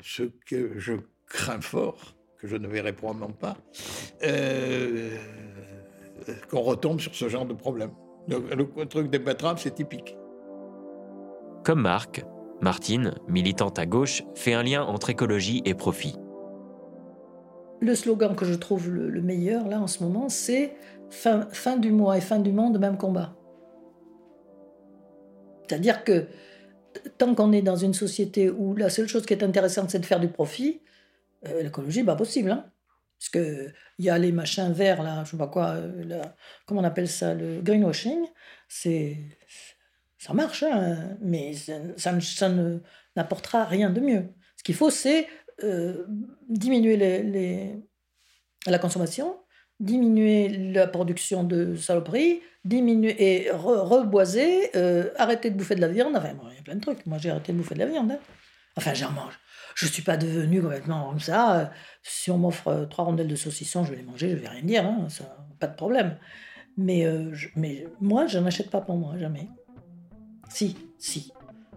ce 0.00 0.24
que 0.46 0.78
je 0.78 0.94
crains 1.26 1.60
fort, 1.60 2.14
que 2.38 2.46
je 2.46 2.56
ne 2.56 2.68
verrai 2.68 2.92
probablement 2.92 3.32
pas, 3.32 3.56
euh, 4.22 5.16
qu'on 6.50 6.60
retombe 6.60 7.00
sur 7.00 7.14
ce 7.14 7.28
genre 7.28 7.46
de 7.46 7.54
problème. 7.54 7.90
Le, 8.28 8.86
truc 8.86 9.10
des 9.10 9.18
betteraves, 9.18 9.60
c'est 9.60 9.74
typique. 9.74 10.16
Comme 11.64 11.82
Marc, 11.82 12.24
Martine, 12.60 13.14
militante 13.28 13.78
à 13.78 13.86
gauche, 13.86 14.22
fait 14.34 14.54
un 14.54 14.62
lien 14.62 14.82
entre 14.82 15.10
écologie 15.10 15.62
et 15.64 15.74
profit. 15.74 16.16
Le 17.80 17.94
slogan 17.94 18.34
que 18.34 18.44
je 18.44 18.54
trouve 18.54 18.88
le, 18.90 19.20
meilleur 19.20 19.68
là 19.68 19.80
en 19.80 19.86
ce 19.86 20.02
moment, 20.02 20.28
c'est 20.28 20.74
fin, 21.10 21.48
fin 21.50 21.76
du 21.76 21.90
mois 21.92 22.16
et 22.16 22.20
fin 22.20 22.38
du 22.38 22.52
monde, 22.52 22.78
même 22.78 22.96
combat. 22.96 23.34
C'est-à-dire 25.66 26.04
que 26.04 26.26
tant 27.18 27.34
qu'on 27.34 27.52
est 27.52 27.62
dans 27.62 27.76
une 27.76 27.94
société 27.94 28.50
où 28.50 28.74
la 28.74 28.90
seule 28.90 29.08
chose 29.08 29.26
qui 29.26 29.32
est 29.34 29.42
intéressante, 29.42 29.90
c'est 29.90 29.98
de 29.98 30.06
faire 30.06 30.20
du 30.20 30.28
profit, 30.28 30.80
euh, 31.46 31.62
l'écologie, 31.62 32.04
pas 32.04 32.16
possible. 32.16 32.50
Hein 32.50 32.70
parce 33.18 33.30
qu'il 33.30 33.72
y 34.00 34.10
a 34.10 34.18
les 34.18 34.32
machins 34.32 34.72
verts, 34.72 35.02
là, 35.02 35.24
je 35.24 35.30
sais 35.30 35.36
pas 35.36 35.46
quoi, 35.46 35.70
euh, 35.70 36.22
comment 36.66 36.80
on 36.80 36.84
appelle 36.84 37.08
ça, 37.08 37.32
le 37.32 37.62
greenwashing, 37.62 38.26
c'est, 38.68 39.16
ça 40.18 40.34
marche, 40.34 40.62
hein, 40.62 41.16
mais 41.22 41.54
ça, 41.54 42.12
ne, 42.12 42.78
n'apportera 43.16 43.64
rien 43.64 43.90
de 43.90 44.00
mieux. 44.00 44.28
Ce 44.56 44.62
qu'il 44.62 44.74
faut, 44.74 44.90
c'est 44.90 45.26
euh, 45.62 46.04
diminuer 46.48 47.82
la 48.66 48.78
consommation, 48.78 49.38
diminuer 49.80 50.48
la 50.48 50.86
production 50.86 51.44
de 51.44 51.76
saloperies, 51.76 52.40
diminuer 52.64 53.16
et 53.18 53.50
reboiser, 53.50 54.70
euh, 54.76 55.10
arrêter 55.16 55.50
de 55.50 55.56
bouffer 55.56 55.74
de 55.74 55.80
la 55.80 55.88
viande. 55.88 56.16
Enfin, 56.16 56.30
il 56.50 56.56
y 56.56 56.58
a 56.58 56.62
plein 56.62 56.76
de 56.76 56.80
trucs. 56.80 57.04
Moi, 57.06 57.18
j'ai 57.18 57.30
arrêté 57.30 57.52
de 57.52 57.58
bouffer 57.58 57.74
de 57.74 57.80
la 57.80 57.86
viande. 57.86 58.12
Hein. 58.12 58.18
Enfin, 58.76 58.94
j'en 58.94 59.10
mange. 59.10 59.38
Je 59.74 59.86
ne 59.86 59.90
suis 59.90 60.02
pas 60.02 60.16
devenu 60.16 60.62
complètement 60.62 61.08
comme 61.10 61.20
ça. 61.20 61.72
Si 62.02 62.30
on 62.30 62.38
m'offre 62.38 62.68
euh, 62.68 62.86
trois 62.86 63.04
rondelles 63.04 63.28
de 63.28 63.36
saucisson, 63.36 63.84
je 63.84 63.90
vais 63.90 63.96
les 63.96 64.04
manger, 64.04 64.30
je 64.30 64.36
ne 64.36 64.40
vais 64.40 64.48
rien 64.48 64.62
dire. 64.62 64.86
Hein, 64.86 65.08
pas 65.58 65.66
de 65.66 65.74
problème. 65.74 66.16
Mais, 66.76 67.06
mais 67.54 67.86
moi, 68.00 68.26
je 68.26 68.38
n'achète 68.38 68.68
pas 68.68 68.80
pour 68.80 68.96
moi, 68.96 69.16
jamais. 69.16 69.48
Si, 70.48 70.76
si. 70.98 71.32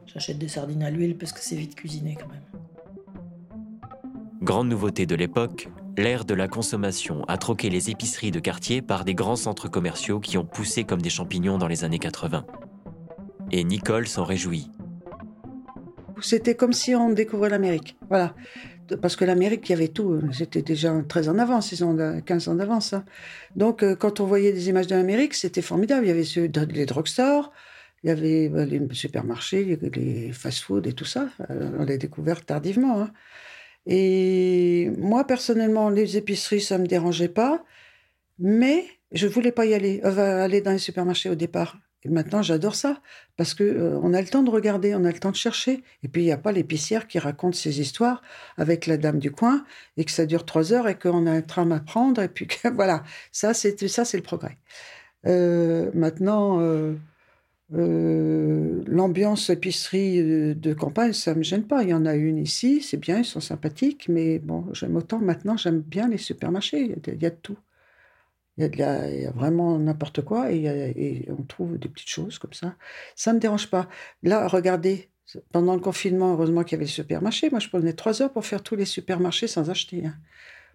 J'achète 0.07 0.39
des 0.39 0.47
sardines 0.47 0.81
à 0.83 0.89
l'huile 0.89 1.17
parce 1.17 1.33
que 1.33 1.39
c'est 1.39 1.55
vite 1.55 1.75
cuisiné 1.75 2.17
quand 2.19 2.27
même. 2.27 2.43
Grande 4.41 4.69
nouveauté 4.69 5.05
de 5.05 5.15
l'époque, 5.15 5.67
l'ère 5.97 6.25
de 6.25 6.35
la 6.35 6.47
consommation 6.47 7.23
a 7.27 7.37
troqué 7.37 7.69
les 7.69 7.89
épiceries 7.89 8.31
de 8.31 8.39
quartier 8.39 8.81
par 8.81 9.03
des 9.03 9.15
grands 9.15 9.35
centres 9.35 9.67
commerciaux 9.67 10.19
qui 10.19 10.37
ont 10.37 10.45
poussé 10.45 10.83
comme 10.83 11.01
des 11.01 11.09
champignons 11.09 11.57
dans 11.57 11.67
les 11.67 11.83
années 11.83 11.99
80. 11.99 12.45
Et 13.51 13.63
Nicole 13.63 14.07
s'en 14.07 14.23
réjouit. 14.23 14.69
C'était 16.21 16.55
comme 16.55 16.73
si 16.73 16.95
on 16.95 17.09
découvrait 17.09 17.49
l'Amérique. 17.49 17.97
Voilà. 18.09 18.35
Parce 19.01 19.15
que 19.15 19.25
l'Amérique, 19.25 19.67
il 19.67 19.71
y 19.73 19.75
avait 19.75 19.89
tout. 19.89 20.21
C'était 20.31 20.61
déjà 20.61 20.93
très 21.07 21.27
en 21.27 21.37
avance, 21.39 21.71
ils 21.71 21.83
ont 21.83 22.21
15 22.21 22.47
ans 22.47 22.55
d'avance. 22.55 22.93
Hein. 22.93 23.03
Donc, 23.55 23.83
euh, 23.83 23.95
quand 23.95 24.21
on 24.21 24.25
voyait 24.25 24.53
des 24.53 24.69
images 24.69 24.87
de 24.87 24.95
l'Amérique, 24.95 25.33
c'était 25.33 25.61
formidable. 25.61 26.05
Il 26.05 26.09
y 26.09 26.11
avait 26.11 26.65
les 26.73 26.85
drugstores, 26.85 27.51
il 28.03 28.07
y 28.07 28.11
avait 28.11 28.47
bah, 28.47 28.65
les 28.65 28.81
supermarchés, 28.93 29.77
les 29.93 30.31
fast-food 30.31 30.87
et 30.87 30.93
tout 30.93 31.05
ça. 31.05 31.27
Euh, 31.49 31.71
on 31.77 31.83
l'a 31.83 31.97
découvert 31.97 32.45
tardivement. 32.45 33.01
Hein. 33.01 33.11
Et 33.87 34.91
moi, 34.97 35.25
personnellement, 35.25 35.89
les 35.89 36.17
épiceries, 36.17 36.61
ça 36.61 36.77
ne 36.77 36.83
me 36.83 36.87
dérangeait 36.87 37.29
pas. 37.29 37.63
Mais 38.37 38.85
je 39.11 39.27
voulais 39.27 39.53
pas 39.53 39.65
y 39.65 39.73
aller, 39.73 40.01
euh, 40.03 40.43
aller 40.43 40.61
dans 40.61 40.71
les 40.71 40.77
supermarchés 40.77 41.29
au 41.29 41.35
départ. 41.35 41.77
Et 42.03 42.09
maintenant, 42.09 42.41
j'adore 42.41 42.75
ça 42.75 43.01
parce 43.37 43.53
que 43.53 43.63
euh, 43.63 43.99
on 44.03 44.13
a 44.13 44.21
le 44.21 44.27
temps 44.27 44.43
de 44.43 44.51
regarder, 44.51 44.93
on 44.93 45.03
a 45.05 45.11
le 45.11 45.19
temps 45.19 45.31
de 45.31 45.35
chercher. 45.37 45.83
Et 46.03 46.07
puis 46.09 46.21
il 46.21 46.25
n'y 46.25 46.31
a 46.31 46.37
pas 46.37 46.51
l'épicière 46.51 47.07
qui 47.07 47.17
raconte 47.17 47.55
ses 47.55 47.79
histoires 47.79 48.21
avec 48.57 48.85
la 48.85 48.97
dame 48.97 49.19
du 49.19 49.31
coin 49.31 49.65
et 49.95 50.05
que 50.05 50.11
ça 50.11 50.25
dure 50.25 50.45
trois 50.45 50.73
heures 50.73 50.87
et 50.87 50.97
qu'on 50.99 51.25
a 51.25 51.31
un 51.31 51.41
tram 51.41 51.71
à 51.71 51.79
prendre 51.79 52.21
et 52.21 52.27
puis 52.29 52.47
voilà, 52.75 53.03
ça 53.31 53.53
c'est 53.53 53.87
ça 53.87 54.05
c'est 54.05 54.17
le 54.17 54.23
progrès. 54.23 54.57
Euh, 55.25 55.89
maintenant, 55.93 56.59
euh, 57.73 58.81
l'ambiance 58.87 59.49
épicerie 59.49 60.19
euh, 60.21 60.55
de 60.55 60.73
campagne, 60.73 61.11
ça 61.13 61.35
me 61.35 61.43
gêne 61.43 61.67
pas. 61.67 61.83
Il 61.83 61.89
y 61.89 61.93
en 61.93 62.05
a 62.05 62.15
une 62.15 62.37
ici, 62.37 62.81
c'est 62.81 62.97
bien, 62.97 63.19
ils 63.19 63.25
sont 63.25 63.41
sympathiques, 63.41 64.07
mais 64.07 64.39
bon, 64.39 64.65
j'aime 64.73 64.95
autant 64.95 65.19
maintenant, 65.19 65.57
j'aime 65.57 65.81
bien 65.81 66.07
les 66.07 66.17
supermarchés. 66.17 66.81
Il 66.81 67.21
y 67.21 67.25
a 67.25 67.29
de, 67.29 67.35
tout. 67.35 67.57
Il 68.57 68.75
y, 68.75 68.83
a 68.83 69.31
vraiment 69.31 69.77
n'importe 69.77 70.23
quoi 70.23 70.51
et, 70.51 71.27
on 71.29 71.43
trouve 71.43 71.77
des 71.77 71.89
petites 71.89 72.09
choses 72.09 72.39
comme 72.39 72.53
ça. 72.53 72.75
Ça 73.15 73.33
me 73.33 73.39
dérange 73.39 73.69
pas. 73.69 73.87
Là, 74.23 74.47
regardez, 74.47 75.09
pendant 75.51 75.75
le 75.75 75.81
confinement, 75.81 76.33
heureusement 76.33 76.63
qu'il 76.63 76.73
y 76.73 76.75
avait 76.75 76.85
les 76.85 76.91
supermarchés. 76.91 77.49
Moi, 77.51 77.59
je 77.59 77.69
prenais 77.69 77.93
trois 77.93 78.21
heures 78.21 78.33
pour 78.33 78.45
faire 78.45 78.63
tous 78.63 78.75
les 78.75 78.85
supermarchés 78.85 79.47
sans 79.47 79.69
acheter, 79.69 80.05
hein, 80.05 80.15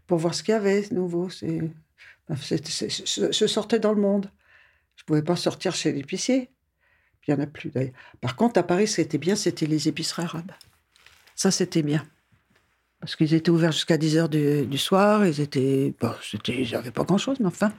pour 0.06 0.18
voir 0.18 0.34
ce 0.34 0.42
qu'il 0.42 0.52
y 0.52 0.56
avait 0.56 0.82
de 0.82 0.94
nouveau. 0.94 1.30
C'est, 1.30 1.60
je 2.30 3.46
sortais 3.46 3.80
dans 3.80 3.92
le 3.94 4.00
monde. 4.00 4.30
Je 4.96 5.04
pouvais 5.04 5.22
pas 5.22 5.36
sortir 5.36 5.74
chez 5.74 5.92
l'épicier. 5.92 6.51
Il 7.26 7.34
n'y 7.34 7.40
en 7.40 7.44
a 7.44 7.46
plus 7.46 7.70
d'ailleurs. 7.70 7.92
Par 8.20 8.36
contre, 8.36 8.58
à 8.58 8.62
Paris, 8.62 8.88
ce 8.88 8.96
qui 8.96 9.00
était 9.02 9.18
bien, 9.18 9.36
c'était 9.36 9.66
les 9.66 9.88
épiceries 9.88 10.22
arabes. 10.22 10.52
Ça, 11.36 11.50
c'était 11.50 11.82
bien. 11.82 12.04
Parce 13.00 13.16
qu'ils 13.16 13.34
étaient 13.34 13.50
ouverts 13.50 13.72
jusqu'à 13.72 13.96
10 13.96 14.16
heures 14.16 14.28
du, 14.28 14.78
soir. 14.78 15.26
Ils 15.26 15.40
étaient. 15.40 15.94
Bon, 16.00 16.12
ils 16.48 16.70
n'avaient 16.70 16.90
pas 16.90 17.04
grand-chose, 17.04 17.38
mais 17.40 17.46
enfin, 17.46 17.72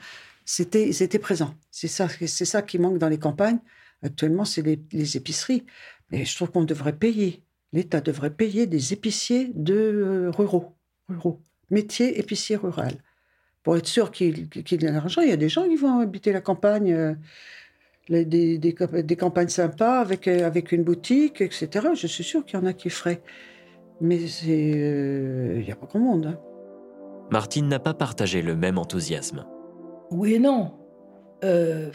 c'était, 0.46 0.88
ils 0.88 1.02
étaient 1.02 1.20
présents. 1.20 1.56
C'est 1.72 1.88
ça, 1.88 2.08
c'est 2.10 2.46
ça 2.46 2.62
qui 2.62 2.78
manque 2.78 2.98
dans 2.98 3.10
les 3.10 3.20
campagnes. 3.20 3.60
Actuellement, 4.02 4.46
c'est 4.46 4.62
les, 4.62 5.18
épiceries. 5.18 5.66
Mais 6.12 6.26
je 6.26 6.36
trouve 6.36 6.52
qu'on 6.52 6.66
devrait 6.66 6.98
payer. 6.98 7.42
L'État 7.72 8.02
devrait 8.02 8.34
payer 8.34 8.68
des 8.68 8.94
épiciers 8.94 9.52
de 9.56 9.74
euh, 9.74 10.32
ruraux. 10.32 10.76
ruraux. 11.10 11.42
Métier 11.70 12.20
épicier 12.20 12.56
rural. 12.56 12.94
Pour 13.64 13.78
être 13.78 13.88
sûr 13.88 14.12
qu'il, 14.12 14.50
y 14.54 14.74
ait 14.74 14.78
de 14.78 14.88
l'argent, 14.88 15.22
il 15.22 15.30
y 15.30 15.32
a 15.32 15.38
des 15.38 15.50
gens 15.50 15.68
qui 15.68 15.78
vont 15.78 16.00
habiter 16.00 16.34
la 16.34 16.42
campagne. 16.42 16.94
Euh, 16.94 17.16
des, 18.10 18.58
des, 18.58 19.16
campagnes 19.16 19.50
sympas 19.50 20.00
avec, 20.00 20.28
euh, 20.28 20.46
avec 20.46 20.72
une 20.72 20.84
boutique, 20.84 21.42
etc. 21.42 21.90
Je 21.96 22.08
suis 22.08 22.24
sûr 22.24 22.46
qu'il 22.46 22.60
y 22.60 22.62
en 22.62 22.66
a 22.66 22.74
qui 22.74 22.90
feraient. 22.90 23.22
Mais 24.02 24.20
euh, 24.48 25.56
il 25.60 25.66
n'y 25.66 25.72
a 25.72 25.76
pas 25.76 25.86
grand 25.86 26.00
monde. 26.00 26.26
Hein. 26.26 26.40
Martine 27.32 27.68
n'a 27.68 27.80
pas 27.80 27.94
partagé 27.94 28.42
le 28.42 28.56
même 28.56 28.78
enthousiasme. 28.78 29.46
Oui 30.12 30.36
et 30.36 30.40
non. 30.40 30.74
Euh, 31.44 31.92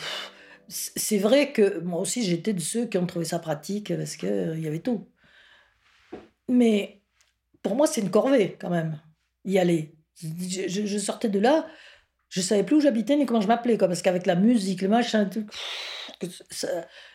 c'est 0.68 1.18
vrai 1.18 1.52
que 1.52 1.80
moi 1.80 2.00
aussi 2.00 2.22
j'étais 2.22 2.52
de 2.52 2.60
ceux 2.60 2.86
qui 2.86 2.98
ont 2.98 3.06
trouvé 3.06 3.24
ça 3.24 3.38
pratique 3.38 3.94
parce 3.94 4.16
qu'il 4.16 4.60
y 4.60 4.66
avait 4.66 4.80
tout. 4.80 5.08
Mais 6.48 7.02
pour 7.62 7.74
moi 7.74 7.86
c'est 7.86 8.00
une 8.00 8.10
corvée 8.10 8.56
quand 8.60 8.70
même, 8.70 9.00
y 9.44 9.58
aller. 9.58 9.94
Je, 10.20 10.98
sortais 10.98 11.28
de 11.28 11.38
là, 11.38 11.66
je 12.28 12.40
savais 12.40 12.64
plus 12.64 12.76
où 12.76 12.80
j'habitais 12.80 13.16
ni 13.16 13.24
comment 13.24 13.40
je 13.40 13.46
m'appelais, 13.46 13.78
parce 13.78 14.02
qu'avec 14.02 14.26
la 14.26 14.34
musique, 14.34 14.82
le 14.82 14.88
machin, 14.88 15.26
tout, 15.26 15.46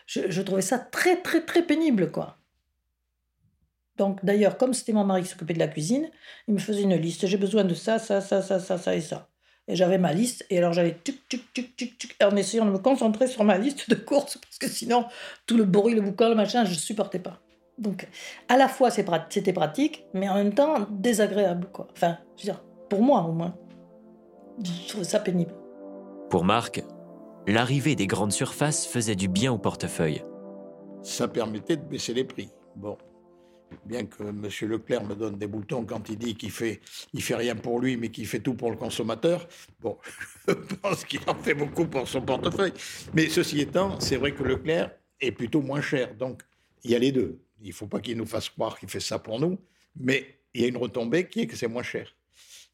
je, 0.06 0.42
trouvais 0.42 0.62
ça 0.62 0.78
très, 0.78 1.20
très, 1.22 1.44
très 1.44 1.62
pénible, 1.62 2.10
quoi. 2.10 2.38
Donc, 3.96 4.24
d'ailleurs, 4.24 4.56
comme 4.56 4.74
c'était 4.74 4.92
mon 4.92 5.04
mari 5.04 5.22
qui 5.22 5.28
s'occupait 5.28 5.54
de 5.54 5.58
la 5.58 5.68
cuisine, 5.68 6.10
il 6.48 6.54
me 6.54 6.58
faisait 6.58 6.82
une 6.82 6.96
liste. 6.96 7.26
J'ai 7.26 7.36
besoin 7.36 7.64
de 7.64 7.74
ça, 7.74 7.98
ça, 7.98 8.20
ça, 8.20 8.42
ça, 8.42 8.58
ça, 8.58 8.76
ça 8.78 8.94
et 8.94 9.00
ça. 9.00 9.28
Et 9.68 9.76
j'avais 9.76 9.98
ma 9.98 10.12
liste, 10.12 10.44
et 10.50 10.58
alors 10.58 10.72
j'allais 10.72 10.98
tuc, 11.02 11.26
tuc, 11.28 11.52
tuc, 11.54 11.74
tuc, 11.76 11.96
tuc, 11.96 12.16
en 12.22 12.36
essayant 12.36 12.66
de 12.66 12.70
me 12.70 12.78
concentrer 12.78 13.28
sur 13.28 13.44
ma 13.44 13.56
liste 13.56 13.88
de 13.88 13.94
courses, 13.94 14.36
parce 14.36 14.58
que 14.58 14.68
sinon, 14.68 15.06
tout 15.46 15.56
le 15.56 15.64
bruit, 15.64 15.94
le 15.94 16.02
boucan, 16.02 16.28
le 16.28 16.34
machin, 16.34 16.64
je 16.64 16.70
ne 16.70 16.76
supportais 16.76 17.18
pas. 17.18 17.40
Donc, 17.78 18.06
à 18.48 18.56
la 18.56 18.68
fois, 18.68 18.90
c'était 18.90 19.52
pratique, 19.52 20.04
mais 20.12 20.28
en 20.28 20.34
même 20.34 20.54
temps, 20.54 20.86
désagréable, 20.90 21.68
quoi. 21.72 21.88
Enfin, 21.92 22.18
je 22.36 22.42
veux 22.42 22.52
dire, 22.52 22.62
pour 22.90 23.02
moi, 23.02 23.22
au 23.22 23.32
moins. 23.32 23.56
Je 24.62 24.88
trouvais 24.88 25.04
ça 25.04 25.18
pénible. 25.18 25.54
Pour 26.30 26.44
Marc, 26.44 26.84
l'arrivée 27.46 27.94
des 27.96 28.06
grandes 28.06 28.32
surfaces 28.32 28.86
faisait 28.86 29.16
du 29.16 29.28
bien 29.28 29.52
au 29.52 29.58
portefeuille. 29.58 30.24
Ça 31.02 31.28
permettait 31.28 31.76
de 31.76 31.82
baisser 31.82 32.14
les 32.14 32.24
prix. 32.24 32.48
Bon, 32.76 32.96
bien 33.84 34.06
que 34.06 34.22
M. 34.22 34.48
Leclerc 34.62 35.04
me 35.04 35.14
donne 35.14 35.36
des 35.36 35.46
boutons 35.46 35.84
quand 35.84 36.08
il 36.08 36.16
dit 36.16 36.34
qu'il 36.34 36.50
fait, 36.50 36.80
il 37.12 37.22
fait 37.22 37.34
rien 37.34 37.56
pour 37.56 37.80
lui, 37.80 37.96
mais 37.96 38.10
qu'il 38.10 38.26
fait 38.26 38.40
tout 38.40 38.54
pour 38.54 38.70
le 38.70 38.76
consommateur. 38.76 39.46
Bon, 39.80 39.98
je 40.48 40.74
pense 40.76 41.04
qu'il 41.04 41.20
en 41.26 41.34
fait 41.34 41.54
beaucoup 41.54 41.86
pour 41.86 42.08
son 42.08 42.22
portefeuille. 42.22 42.72
Mais 43.12 43.28
ceci 43.28 43.60
étant, 43.60 44.00
c'est 44.00 44.16
vrai 44.16 44.32
que 44.32 44.42
Leclerc 44.42 44.90
est 45.20 45.32
plutôt 45.32 45.60
moins 45.60 45.82
cher. 45.82 46.14
Donc, 46.14 46.42
il 46.82 46.90
y 46.90 46.94
a 46.94 46.98
les 46.98 47.12
deux. 47.12 47.40
Il 47.62 47.68
ne 47.68 47.74
faut 47.74 47.86
pas 47.86 48.00
qu'il 48.00 48.16
nous 48.16 48.26
fasse 48.26 48.48
croire 48.48 48.78
qu'il 48.78 48.88
fait 48.88 49.00
ça 49.00 49.18
pour 49.18 49.40
nous, 49.40 49.58
mais 49.96 50.40
il 50.52 50.62
y 50.62 50.64
a 50.64 50.68
une 50.68 50.76
retombée 50.76 51.28
qui 51.28 51.40
est 51.40 51.46
que 51.46 51.56
c'est 51.56 51.68
moins 51.68 51.82
cher. 51.82 52.14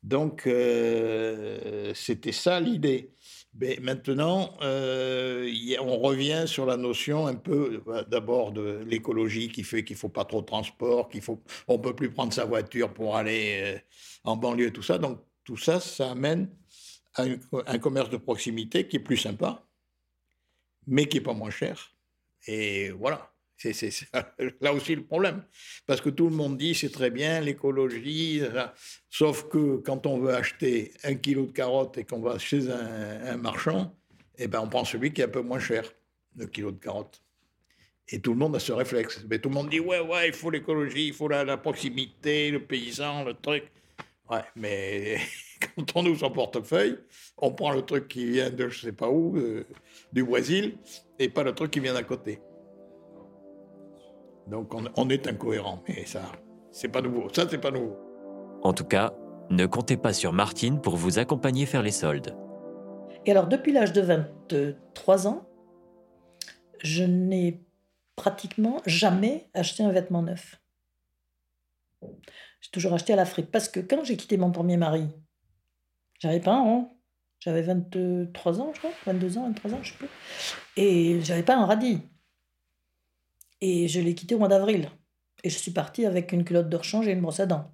Donc, 0.02 0.46
euh, 0.46 1.92
c'était 1.94 2.32
ça 2.32 2.58
l'idée. 2.58 3.10
Mais 3.54 3.78
maintenant, 3.82 4.56
euh, 4.62 5.50
on 5.80 5.98
revient 5.98 6.44
sur 6.46 6.66
la 6.66 6.76
notion 6.76 7.26
un 7.26 7.34
peu 7.34 7.82
euh, 7.88 8.04
d'abord 8.04 8.52
de 8.52 8.84
l'écologie 8.86 9.48
qui 9.48 9.64
fait 9.64 9.84
qu'il 9.84 9.96
faut 9.96 10.08
pas 10.08 10.24
trop 10.24 10.40
de 10.40 10.46
transport, 10.46 11.08
qu'il 11.08 11.20
faut, 11.20 11.42
on 11.66 11.78
peut 11.78 11.94
plus 11.94 12.12
prendre 12.12 12.32
sa 12.32 12.44
voiture 12.44 12.94
pour 12.94 13.16
aller 13.16 13.60
euh, 13.62 13.78
en 14.24 14.36
banlieue, 14.36 14.72
tout 14.72 14.82
ça. 14.82 14.98
Donc 14.98 15.20
tout 15.44 15.56
ça, 15.56 15.80
ça 15.80 16.12
amène 16.12 16.48
à 17.14 17.24
un 17.66 17.78
commerce 17.78 18.08
de 18.08 18.16
proximité 18.16 18.86
qui 18.86 18.96
est 18.96 19.00
plus 19.00 19.16
sympa, 19.16 19.66
mais 20.86 21.06
qui 21.06 21.16
est 21.16 21.22
pas 21.22 21.34
moins 21.34 21.50
cher. 21.50 21.92
Et 22.46 22.90
voilà. 22.90 23.32
C'est 23.60 23.90
là 24.60 24.72
aussi 24.72 24.94
le 24.94 25.04
problème. 25.04 25.42
Parce 25.86 26.00
que 26.00 26.08
tout 26.08 26.28
le 26.28 26.34
monde 26.34 26.56
dit 26.56 26.74
c'est 26.74 26.90
très 26.90 27.10
bien 27.10 27.40
l'écologie, 27.40 28.42
sauf 29.10 29.48
que 29.48 29.76
quand 29.76 30.06
on 30.06 30.18
veut 30.18 30.34
acheter 30.34 30.92
un 31.04 31.14
kilo 31.14 31.44
de 31.44 31.52
carottes 31.52 31.98
et 31.98 32.04
qu'on 32.04 32.20
va 32.20 32.38
chez 32.38 32.70
un, 32.70 33.36
marchand, 33.36 33.94
eh 34.38 34.46
ben 34.46 34.60
on 34.60 34.68
prend 34.68 34.84
celui 34.84 35.12
qui 35.12 35.20
est 35.20 35.24
un 35.24 35.28
peu 35.28 35.42
moins 35.42 35.60
cher, 35.60 35.84
le 36.36 36.46
kilo 36.46 36.70
de 36.70 36.78
carottes. 36.78 37.22
Et 38.08 38.20
tout 38.20 38.32
le 38.32 38.38
monde 38.38 38.56
a 38.56 38.60
ce 38.60 38.72
réflexe. 38.72 39.24
Mais 39.28 39.38
tout 39.38 39.50
le 39.50 39.54
monde 39.54 39.68
dit 39.68 39.78
ouais, 39.78 40.00
ouais, 40.00 40.28
il 40.28 40.32
faut 40.34 40.50
l'écologie, 40.50 41.08
il 41.08 41.14
faut 41.14 41.28
la, 41.28 41.56
proximité, 41.58 42.50
le 42.50 42.64
paysan, 42.64 43.24
le 43.24 43.34
truc. 43.34 43.64
Ouais, 44.30 44.44
mais 44.56 45.18
quand 45.76 45.96
on 45.96 46.06
ouvre 46.06 46.18
son 46.18 46.30
portefeuille, 46.30 46.96
on 47.36 47.52
prend 47.52 47.72
le 47.72 47.82
truc 47.82 48.08
qui 48.08 48.24
vient 48.24 48.50
de 48.50 48.68
je 48.70 48.80
sais 48.80 48.92
pas 48.92 49.10
où, 49.10 49.36
euh, 49.36 49.66
du 50.12 50.24
Brésil, 50.24 50.78
et 51.18 51.28
pas 51.28 51.42
le 51.42 51.54
truc 51.54 51.70
qui 51.70 51.80
vient 51.80 51.94
d'à 51.94 52.02
côté. 52.02 52.40
Donc 54.50 54.74
on, 54.74 55.08
est 55.08 55.28
incohérent, 55.28 55.80
mais 55.88 56.04
ça, 56.06 56.22
c'est 56.72 56.88
pas 56.88 57.00
nouveau. 57.00 57.28
Ça, 57.32 57.46
c'est 57.48 57.58
pas 57.58 57.70
nouveau. 57.70 57.96
En 58.62 58.72
tout 58.72 58.84
cas, 58.84 59.14
ne 59.48 59.64
comptez 59.64 59.96
pas 59.96 60.12
sur 60.12 60.32
Martine 60.32 60.80
pour 60.80 60.96
vous 60.96 61.20
accompagner 61.20 61.66
faire 61.66 61.82
les 61.82 61.92
soldes. 61.92 62.36
Et 63.26 63.30
alors, 63.30 63.46
depuis 63.46 63.72
l'âge 63.72 63.92
de 63.92 64.00
23 64.00 65.28
ans, 65.28 65.48
je 66.80 67.04
n'ai 67.04 67.62
pratiquement 68.16 68.78
jamais 68.86 69.48
acheté 69.54 69.84
un 69.84 69.92
vêtement 69.92 70.22
neuf. 70.22 70.60
J'ai 72.02 72.70
toujours 72.72 72.92
acheté 72.92 73.12
à 73.12 73.16
la 73.16 73.26
fripe. 73.26 73.52
Parce 73.52 73.68
que 73.68 73.78
quand 73.78 74.02
j'ai 74.04 74.16
quitté 74.16 74.36
mon 74.36 74.50
premier 74.50 74.76
mari, 74.76 75.06
j'avais 76.18 76.40
pas 76.40 76.54
un 76.54 76.62
rond. 76.62 76.88
J'avais 77.38 77.62
23 77.62 78.60
ans, 78.60 78.72
je 78.74 78.80
crois, 78.80 78.90
22 79.06 79.38
ans, 79.38 79.46
23 79.46 79.74
ans, 79.74 79.78
je 79.82 79.92
sais 79.92 79.96
plus. 79.96 80.08
Et 80.76 81.20
j'avais 81.22 81.42
pas 81.42 81.56
un 81.56 81.64
radis. 81.64 82.02
Et 83.60 83.88
je 83.88 84.00
l'ai 84.00 84.14
quitté 84.14 84.34
au 84.34 84.38
mois 84.38 84.48
d'avril. 84.48 84.90
Et 85.44 85.50
je 85.50 85.58
suis 85.58 85.70
partie 85.70 86.06
avec 86.06 86.32
une 86.32 86.44
culotte 86.44 86.68
de 86.68 86.76
rechange 86.76 87.08
et 87.08 87.12
une 87.12 87.20
brosse 87.20 87.40
à 87.40 87.46
dents. 87.46 87.72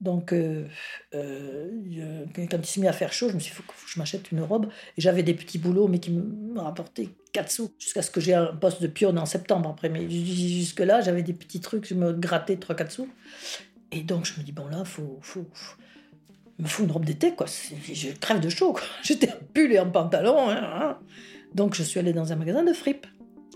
Donc, 0.00 0.32
euh, 0.32 0.66
euh, 1.14 2.24
quand 2.34 2.56
il 2.56 2.66
s'est 2.66 2.80
mis 2.80 2.88
à 2.88 2.92
faire 2.92 3.12
chaud, 3.12 3.28
je 3.28 3.34
me 3.34 3.38
suis 3.38 3.50
dit, 3.50 3.56
il 3.58 3.62
faut 3.62 3.70
que 3.70 3.78
je 3.86 3.98
m'achète 3.98 4.32
une 4.32 4.40
robe. 4.40 4.70
Et 4.96 5.00
j'avais 5.00 5.22
des 5.22 5.34
petits 5.34 5.58
boulots, 5.58 5.88
mais 5.88 5.98
qui 5.98 6.10
me 6.10 6.58
rapportaient 6.58 7.10
4 7.32 7.50
sous, 7.50 7.74
jusqu'à 7.78 8.00
ce 8.00 8.10
que 8.10 8.20
j'ai 8.20 8.32
un 8.32 8.46
poste 8.46 8.80
de 8.80 8.86
pionne 8.86 9.18
en 9.18 9.26
septembre 9.26 9.68
après. 9.68 9.90
Mais 9.90 10.08
jusque-là, 10.08 11.02
j'avais 11.02 11.22
des 11.22 11.34
petits 11.34 11.60
trucs, 11.60 11.86
je 11.86 11.94
me 11.94 12.12
grattais 12.12 12.56
3-4 12.56 12.90
sous. 12.90 13.08
Et 13.92 14.02
donc, 14.02 14.24
je 14.24 14.38
me 14.40 14.44
dis, 14.44 14.52
bon, 14.52 14.68
là, 14.68 14.78
il 14.80 14.86
faut, 14.86 15.18
faut, 15.20 15.46
me 16.58 16.66
faut 16.66 16.84
une 16.84 16.92
robe 16.92 17.04
d'été, 17.04 17.34
quoi. 17.34 17.46
Je 17.46 18.10
crève 18.12 18.40
de 18.40 18.48
chaud, 18.48 18.72
quoi. 18.72 18.82
J'étais 19.02 19.30
en 19.30 19.38
pull 19.52 19.70
et 19.70 19.78
en 19.78 19.90
pantalon. 19.90 20.48
Hein, 20.48 20.62
hein. 20.62 20.98
Donc, 21.54 21.74
je 21.74 21.82
suis 21.82 22.00
allée 22.00 22.14
dans 22.14 22.32
un 22.32 22.36
magasin 22.36 22.62
de 22.62 22.72
fripes. 22.72 23.06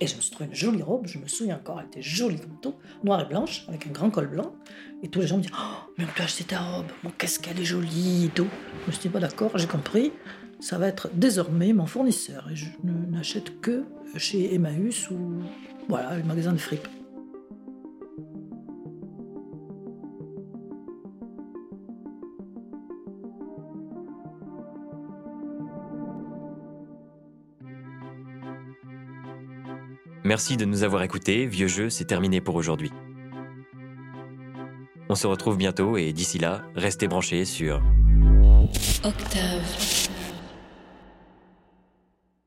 Et 0.00 0.06
je 0.08 0.16
me 0.16 0.20
suis 0.20 0.30
trouvé 0.30 0.50
une 0.50 0.56
jolie 0.56 0.82
robe, 0.82 1.06
je 1.06 1.18
me 1.18 1.28
souviens 1.28 1.56
encore, 1.56 1.78
elle 1.78 1.86
était 1.86 2.02
jolie 2.02 2.40
comme 2.40 2.58
tout, 2.60 2.74
noire 3.04 3.20
et 3.20 3.26
blanche, 3.26 3.64
avec 3.68 3.86
un 3.86 3.90
grand 3.90 4.10
col 4.10 4.28
blanc. 4.28 4.52
Et 5.02 5.08
tous 5.08 5.20
les 5.20 5.26
gens 5.26 5.36
me 5.36 5.42
disent 5.42 5.52
Oh, 5.56 5.90
mais 5.96 6.04
on 6.04 6.16
peut 6.16 6.24
acheter 6.24 6.44
ta 6.44 6.60
robe, 6.60 6.86
bon, 7.04 7.12
qu'est-ce 7.16 7.38
est 7.40 7.64
jolie 7.64 8.26
et 8.26 8.30
tout. 8.30 8.48
Je 8.82 8.86
me 8.88 8.92
suis 8.92 9.02
dit 9.02 9.08
Pas 9.08 9.20
d'accord, 9.20 9.56
j'ai 9.56 9.68
compris, 9.68 10.12
ça 10.58 10.78
va 10.78 10.88
être 10.88 11.10
désormais 11.14 11.72
mon 11.72 11.86
fournisseur. 11.86 12.48
Et 12.50 12.56
je 12.56 12.66
n'achète 12.84 13.60
que 13.60 13.84
chez 14.16 14.54
Emmaüs 14.54 15.10
ou 15.10 15.42
voilà, 15.88 16.16
le 16.16 16.24
magasin 16.24 16.52
de 16.52 16.58
fripe. 16.58 16.88
Merci 30.24 30.56
de 30.56 30.64
nous 30.64 30.84
avoir 30.84 31.02
écoutés. 31.02 31.46
Vieux 31.46 31.68
jeu, 31.68 31.90
c'est 31.90 32.06
terminé 32.06 32.40
pour 32.40 32.54
aujourd'hui. 32.54 32.90
On 35.10 35.14
se 35.14 35.26
retrouve 35.26 35.58
bientôt 35.58 35.98
et 35.98 36.14
d'ici 36.14 36.38
là, 36.38 36.62
restez 36.74 37.08
branchés 37.08 37.44
sur 37.44 37.82
Octave. 39.04 40.13